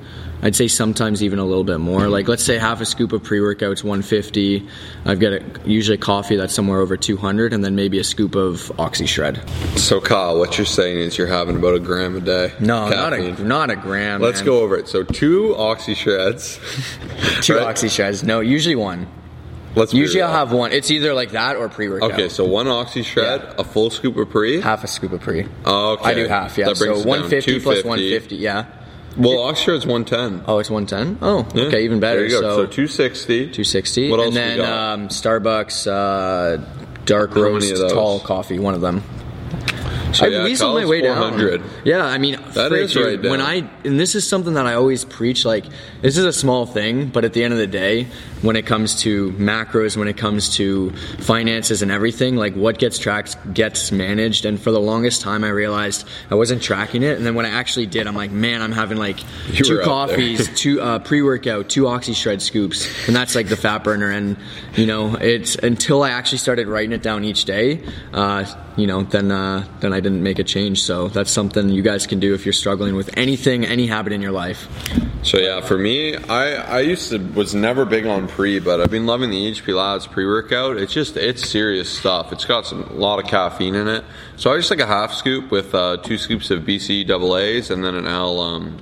I'd 0.41 0.55
say 0.55 0.67
sometimes 0.67 1.23
even 1.23 1.39
a 1.39 1.45
little 1.45 1.63
bit 1.63 1.79
more. 1.79 2.07
Like 2.07 2.27
let's 2.27 2.43
say 2.43 2.57
half 2.57 2.81
a 2.81 2.85
scoop 2.85 3.13
of 3.13 3.23
pre-workouts 3.23 3.83
150. 3.83 4.67
I've 5.05 5.19
got 5.19 5.33
a, 5.33 5.43
usually 5.65 5.97
coffee 5.97 6.35
that's 6.35 6.53
somewhere 6.53 6.79
over 6.79 6.97
200 6.97 7.53
and 7.53 7.63
then 7.63 7.75
maybe 7.75 7.99
a 7.99 8.03
scoop 8.03 8.35
of 8.35 8.71
Oxy 8.79 9.05
Shred. 9.05 9.41
So, 9.77 9.99
Kyle, 9.99 10.37
what 10.37 10.57
you're 10.57 10.65
saying 10.65 10.99
is 10.99 11.17
you're 11.17 11.27
having 11.27 11.55
about 11.55 11.75
a 11.75 11.79
gram 11.79 12.15
a 12.15 12.19
day. 12.19 12.53
No, 12.59 12.89
not 12.89 13.13
a 13.13 13.43
not 13.43 13.69
a 13.71 13.75
gram. 13.75 14.21
Let's 14.21 14.39
man. 14.39 14.45
go 14.45 14.59
over 14.59 14.77
it. 14.77 14.87
So, 14.87 15.03
two 15.03 15.55
oxy 15.55 15.93
shreds. 15.95 16.59
two 17.41 17.55
right? 17.55 17.63
Oxy 17.63 17.89
Shreds. 17.89 18.23
No, 18.23 18.39
usually 18.41 18.75
one. 18.75 19.07
Let's 19.75 19.93
Usually. 19.93 20.21
I'll 20.21 20.31
have 20.31 20.53
one. 20.53 20.71
It's 20.71 20.89
either 20.89 21.13
like 21.13 21.31
that 21.31 21.57
or 21.57 21.67
pre-workout. 21.67 22.13
Okay, 22.13 22.29
so 22.29 22.45
one 22.45 22.67
oxy 22.67 23.03
shred, 23.03 23.41
Yeah. 23.41 23.53
a 23.57 23.63
full 23.65 23.89
scoop 23.89 24.15
of 24.15 24.29
pre. 24.29 24.61
half 24.61 24.83
a 24.85 24.87
scoop 24.87 25.11
of 25.11 25.19
pre. 25.19 25.47
Oh, 25.65 25.93
okay. 25.93 26.11
I 26.11 26.13
do 26.13 26.27
half, 26.27 26.57
yeah. 26.57 26.67
So 26.73 26.85
brings 26.85 27.01
it 27.01 27.03
down 27.03 27.07
150 27.07 27.59
plus 27.59 27.83
150, 27.83 28.35
yeah. 28.37 28.65
Well, 29.17 29.43
Oxy 29.43 29.65
Shred's 29.71 29.85
110. 29.85 30.43
Oh, 30.47 30.59
it's 30.59 30.69
110. 30.69 31.19
Oh, 31.21 31.47
Yeah. 31.53 31.65
okay, 31.65 31.83
even 31.85 31.99
better. 31.99 32.19
There 32.19 32.25
you 32.27 32.31
go. 32.31 32.41
So, 32.41 32.65
So, 32.65 32.65
260. 32.65 33.37
260. 33.47 34.11
What 34.11 34.19
else 34.19 34.27
and 34.27 34.35
then 34.35 34.59
um, 34.61 35.07
Starbucks 35.09 35.87
uh, 35.87 36.61
dark 37.05 37.33
How 37.33 37.41
roast 37.41 37.75
tall 37.89 38.19
coffee, 38.19 38.59
one 38.59 38.73
of 38.73 38.81
them. 38.81 39.01
So, 40.15 40.25
I 40.25 40.29
yeah, 40.29 40.39
weaseled 40.39 40.73
my 40.75 40.85
way 40.85 41.01
400. 41.01 41.61
down. 41.61 41.69
Yeah, 41.83 42.03
I 42.05 42.17
mean, 42.17 42.37
That 42.53 42.69
frick, 42.69 42.83
is 42.83 42.95
right. 42.95 43.21
When 43.21 43.41
I 43.41 43.69
and 43.83 43.99
this 43.99 44.15
is 44.15 44.27
something 44.27 44.53
that 44.55 44.65
I 44.65 44.73
always 44.75 45.03
preach. 45.05 45.45
Like, 45.45 45.65
this 46.01 46.17
is 46.17 46.25
a 46.25 46.33
small 46.33 46.65
thing, 46.65 47.07
but 47.09 47.25
at 47.25 47.33
the 47.33 47.43
end 47.43 47.53
of 47.53 47.59
the 47.59 47.67
day, 47.67 48.07
when 48.41 48.55
it 48.55 48.65
comes 48.65 49.01
to 49.01 49.31
macros, 49.33 49.97
when 49.97 50.07
it 50.07 50.17
comes 50.17 50.55
to 50.57 50.91
finances 51.19 51.81
and 51.81 51.91
everything, 51.91 52.35
like 52.35 52.53
what 52.55 52.77
gets 52.79 52.97
tracked 52.97 53.53
gets 53.53 53.91
managed. 53.91 54.45
And 54.45 54.59
for 54.61 54.71
the 54.71 54.79
longest 54.79 55.21
time, 55.21 55.43
I 55.43 55.49
realized 55.49 56.07
I 56.29 56.35
wasn't 56.35 56.61
tracking 56.61 57.03
it. 57.03 57.17
And 57.17 57.25
then 57.25 57.35
when 57.35 57.45
I 57.45 57.49
actually 57.49 57.85
did, 57.87 58.07
I'm 58.07 58.15
like, 58.15 58.31
man, 58.31 58.61
I'm 58.61 58.71
having 58.71 58.97
like 58.97 59.19
You 59.49 59.63
two 59.63 59.75
were 59.75 59.81
up 59.81 60.07
there. 60.09 60.17
coffees, 60.17 60.47
two 60.55 60.81
uh, 60.81 60.99
pre-workout, 60.99 61.69
two 61.69 61.87
oxy 61.87 62.13
shred 62.13 62.41
scoops, 62.41 62.87
and 63.07 63.15
that's 63.15 63.35
like 63.35 63.47
the 63.49 63.57
fat 63.57 63.83
burner. 63.83 64.11
And 64.11 64.37
you 64.75 64.85
know, 64.85 65.15
it's 65.15 65.55
until 65.55 66.03
I 66.03 66.11
actually 66.11 66.37
started 66.39 66.67
writing 66.67 66.91
it 66.93 67.01
down 67.01 67.23
each 67.25 67.45
day, 67.45 67.83
uh, 68.13 68.45
you 68.77 68.87
know, 68.87 69.03
then 69.03 69.31
uh, 69.31 69.65
then 69.79 69.91
I 69.93 69.99
didn't 70.05 70.21
make 70.21 70.37
a 70.37 70.43
change. 70.43 70.83
So 70.83 71.07
that's 71.07 71.31
something 71.31 71.69
you 71.69 71.81
guys 71.81 72.05
can 72.05 72.19
do 72.19 72.35
if 72.35 72.45
you're 72.45 72.53
struggling 72.53 72.95
with 72.95 73.09
anything, 73.17 73.65
any 73.65 73.87
habit 73.87 74.13
in 74.13 74.21
your 74.21 74.31
life. 74.31 74.67
So 75.23 75.39
yeah, 75.39 75.61
for 75.61 75.77
me, 75.77 76.15
I 76.15 76.77
I 76.77 76.79
used 76.81 77.09
to 77.09 77.17
was 77.17 77.55
never 77.55 77.83
big 77.85 78.05
on 78.05 78.27
pre, 78.27 78.59
but 78.59 78.79
I've 78.79 78.91
been 78.91 79.07
loving 79.07 79.31
the 79.31 79.51
HP 79.51 79.75
Labs 79.75 80.05
pre 80.05 80.25
workout. 80.25 80.77
It's 80.77 80.93
just 80.93 81.17
it's 81.17 81.49
serious 81.49 81.89
stuff. 81.89 82.31
It's 82.31 82.45
got 82.45 82.67
some 82.67 82.83
a 82.83 82.93
lot 82.93 83.17
of 83.17 83.25
caffeine 83.25 83.73
in 83.73 83.87
it. 83.87 84.03
So 84.35 84.53
I 84.53 84.57
just 84.57 84.69
like 84.69 84.79
a 84.79 84.85
half 84.85 85.13
scoop 85.13 85.49
with 85.49 85.73
uh, 85.73 85.97
two 85.97 86.19
scoops 86.19 86.51
of 86.51 86.61
BC 86.61 87.07
double 87.07 87.35
A's 87.35 87.71
and 87.71 87.83
then 87.83 87.95
an 87.95 88.05
L 88.05 88.39
um, 88.39 88.77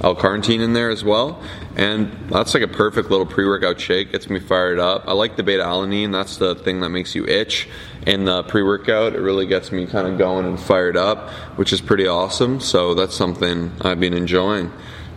L 0.00 0.16
carnitine 0.16 0.60
in 0.60 0.72
there 0.72 0.90
as 0.90 1.04
well. 1.04 1.40
And 1.76 2.10
that's 2.28 2.54
like 2.54 2.62
a 2.62 2.68
perfect 2.68 3.10
little 3.10 3.26
pre 3.26 3.46
workout 3.46 3.80
shake. 3.80 4.10
Gets 4.10 4.28
me 4.28 4.40
fired 4.40 4.80
up. 4.80 5.04
I 5.06 5.12
like 5.12 5.36
the 5.36 5.44
beta 5.44 5.62
alanine. 5.62 6.10
That's 6.10 6.38
the 6.38 6.56
thing 6.56 6.80
that 6.80 6.90
makes 6.90 7.14
you 7.14 7.24
itch. 7.26 7.68
In 8.06 8.24
the 8.26 8.42
pre 8.42 8.62
workout, 8.62 9.14
it 9.14 9.20
really 9.20 9.46
gets 9.46 9.72
me 9.72 9.86
kind 9.86 10.06
of 10.06 10.18
going 10.18 10.44
and 10.44 10.60
fired 10.60 10.96
up, 10.96 11.30
which 11.56 11.72
is 11.72 11.80
pretty 11.80 12.06
awesome. 12.06 12.60
So 12.60 12.94
that's 12.94 13.16
something 13.16 13.72
I've 13.80 14.00
been 14.00 14.14
enjoying. 14.14 14.70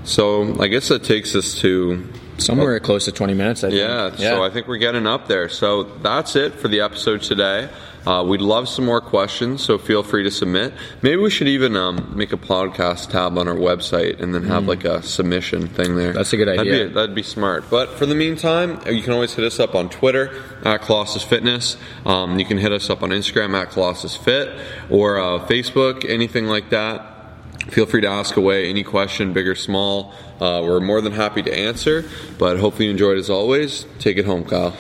So 0.06 0.60
I 0.62 0.68
guess 0.68 0.88
that 0.88 1.04
takes 1.04 1.36
us 1.36 1.56
to 1.60 2.08
Somewhere 2.38 2.80
close 2.80 3.06
to 3.06 3.12
20 3.12 3.34
minutes. 3.34 3.64
I 3.64 3.70
think. 3.70 3.80
yeah, 4.20 4.36
So 4.36 4.44
I 4.44 4.50
think 4.50 4.68
we're 4.68 4.78
getting 4.78 5.08
up 5.08 5.28
there. 5.28 5.50
So 5.50 5.84
that's 5.84 6.36
it 6.36 6.54
for 6.54 6.68
the 6.68 6.82
episode 6.82 7.24
today. 7.24 7.70
Uh, 8.08 8.24
we'd 8.24 8.40
love 8.40 8.70
some 8.70 8.86
more 8.86 9.02
questions, 9.02 9.62
so 9.62 9.78
feel 9.78 10.02
free 10.02 10.24
to 10.24 10.32
submit. 10.32 10.74
Maybe 11.02 11.18
we 11.18 11.30
should 11.30 11.50
even 11.50 11.76
um, 11.76 12.14
make 12.16 12.32
a 12.32 12.38
podcast 12.38 13.10
tab 13.10 13.38
on 13.38 13.50
our 13.50 13.56
website 13.56 14.22
and 14.22 14.34
then 14.34 14.44
have 14.44 14.66
like 14.66 14.86
a 14.86 15.04
submission 15.04 15.68
thing 15.68 15.98
there. 15.98 16.14
Mm. 16.14 16.16
That's 16.16 16.32
a 16.32 16.38
good 16.38 16.48
That'd 16.48 16.62
idea. 16.62 16.88
be, 16.88 16.94
that'd 16.94 17.16
be 17.16 17.22
smart. 17.22 17.70
But 17.70 17.90
for 17.98 18.06
the 18.06 18.16
meantime, 18.16 18.80
you 18.90 19.02
can 19.02 19.12
always 19.12 19.34
hit 19.34 19.44
us 19.44 19.60
up 19.60 19.76
on 19.76 19.90
Twitter 19.90 20.42
at 20.64 20.84
Colossus 20.84 21.22
Fitness. 21.22 21.76
Um, 22.06 22.40
you 22.40 22.46
can 22.46 22.58
hit 22.58 22.72
us 22.72 22.90
up 22.90 23.04
on 23.04 23.10
Instagram 23.10 23.54
at 23.62 23.72
Colossus 23.72 24.16
Fit 24.16 24.58
or 24.90 25.20
uh, 25.20 25.46
Facebook, 25.46 26.10
anything 26.10 26.46
like 26.46 26.70
that. 26.70 27.16
Feel 27.72 27.88
free 27.88 28.00
to 28.00 28.08
ask 28.08 28.38
away 28.38 28.70
any 28.70 28.86
question, 28.86 29.34
big 29.34 29.50
or 29.50 29.56
small. 29.56 30.14
Uh, 30.40 30.62
we're 30.64 30.80
more 30.80 31.02
than 31.02 31.12
happy 31.12 31.44
to 31.44 31.54
answer. 31.54 32.06
But 32.38 32.58
hopefully 32.58 32.86
you 32.86 32.92
enjoyed 32.92 33.18
as 33.18 33.30
always. 33.30 33.86
Take 34.00 34.16
it 34.16 34.24
home, 34.24 34.46
Kyle. 34.46 34.74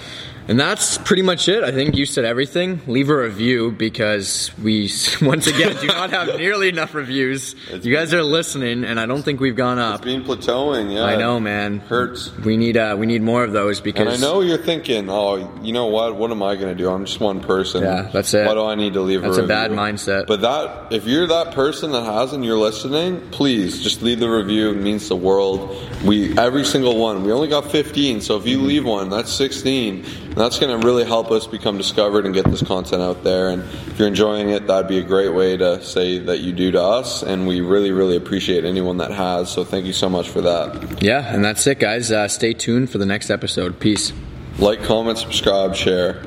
And 0.47 0.57
that's 0.57 0.97
pretty 0.97 1.23
much 1.23 1.49
it. 1.49 1.63
I 1.63 1.71
think 1.71 1.95
you 1.95 2.05
said 2.05 2.23
everything. 2.23 2.79
Leave 2.87 3.09
a 3.09 3.17
review 3.17 3.71
because 3.71 4.51
we, 4.63 4.89
once 5.21 5.47
again, 5.47 5.75
do 5.75 5.87
not 5.87 6.11
have 6.11 6.27
nearly 6.37 6.69
enough 6.69 6.93
reviews. 6.93 7.55
You 7.69 7.93
guys 7.93 8.13
are 8.13 8.23
listening, 8.23 8.85
and 8.85 8.99
I 8.99 9.05
don't 9.05 9.23
think 9.23 9.41
we've 9.41 9.55
gone 9.55 9.77
up. 9.77 9.95
It's 9.95 10.05
been 10.05 10.23
plateauing, 10.23 10.93
yeah. 10.93 11.03
I 11.03 11.17
know, 11.17 11.39
man. 11.39 11.79
Hurts. 11.79 12.33
We 12.37 12.55
need 12.55 12.77
uh, 12.77 12.95
we 12.97 13.05
need 13.05 13.21
more 13.21 13.43
of 13.43 13.51
those 13.51 13.81
because 13.81 14.07
And 14.15 14.23
I 14.23 14.27
know 14.27 14.41
you're 14.41 14.57
thinking, 14.57 15.09
oh, 15.09 15.59
you 15.61 15.73
know 15.73 15.87
what? 15.87 16.15
What 16.15 16.31
am 16.31 16.41
I 16.41 16.55
going 16.55 16.69
to 16.69 16.75
do? 16.75 16.89
I'm 16.89 17.05
just 17.05 17.19
one 17.19 17.41
person. 17.41 17.83
Yeah, 17.83 18.09
that's 18.13 18.33
it. 18.33 18.47
Why 18.47 18.53
do 18.53 18.63
I 18.63 18.75
need 18.75 18.93
to 18.93 19.01
leave 19.01 19.23
That's 19.23 19.37
a 19.37 19.43
a 19.43 19.47
bad 19.47 19.71
mindset. 19.71 20.27
But 20.27 20.41
that, 20.41 20.93
if 20.93 21.05
you're 21.05 21.27
that 21.27 21.53
person 21.53 21.91
that 21.91 22.03
has 22.03 22.31
and 22.31 22.45
you're 22.45 22.57
listening, 22.57 23.21
please 23.31 23.83
just 23.83 24.01
leave 24.01 24.19
the 24.19 24.29
review. 24.29 24.71
It 24.71 24.77
means 24.77 25.09
the 25.09 25.15
world. 25.15 25.75
We 26.05 26.37
every 26.37 26.63
single 26.63 26.97
one. 26.97 27.23
We 27.23 27.31
only 27.33 27.49
got 27.49 27.69
15, 27.69 28.21
so 28.21 28.37
if 28.37 28.47
you 28.47 28.61
leave 28.61 28.85
one, 28.85 29.09
that's 29.09 29.31
16. 29.33 30.05
And 30.37 30.45
that's 30.45 30.59
going 30.59 30.79
to 30.79 30.85
really 30.85 31.03
help 31.03 31.31
us 31.31 31.47
become 31.47 31.79
discovered 31.79 32.25
and 32.25 32.31
get 32.31 32.45
this 32.45 32.61
content 32.61 33.01
out 33.01 33.23
there. 33.23 33.49
And 33.49 33.63
if 33.63 33.97
you're 33.97 34.07
enjoying 34.07 34.49
it, 34.49 34.67
that'd 34.67 34.87
be 34.87 34.99
a 34.99 35.03
great 35.03 35.33
way 35.33 35.57
to 35.57 35.81
say 35.83 36.19
that 36.19 36.41
you 36.41 36.53
do 36.53 36.69
to 36.73 36.79
us. 36.79 37.23
And 37.23 37.47
we 37.47 37.61
really, 37.61 37.89
really 37.89 38.15
appreciate 38.15 38.63
anyone 38.63 38.97
that 38.97 39.09
has. 39.09 39.51
So 39.51 39.63
thank 39.63 39.87
you 39.87 39.93
so 39.93 40.09
much 40.09 40.29
for 40.29 40.41
that. 40.41 41.01
yeah, 41.01 41.33
and 41.33 41.43
that's 41.43 41.65
it, 41.65 41.79
guys. 41.79 42.11
Uh, 42.11 42.27
stay 42.27 42.53
tuned 42.53 42.91
for 42.91 42.99
the 42.99 43.05
next 43.07 43.31
episode. 43.31 43.79
Peace. 43.79 44.13
Like, 44.59 44.83
comment, 44.83 45.17
subscribe, 45.17 45.73
share. 45.73 46.23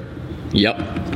Yep. 0.55 1.11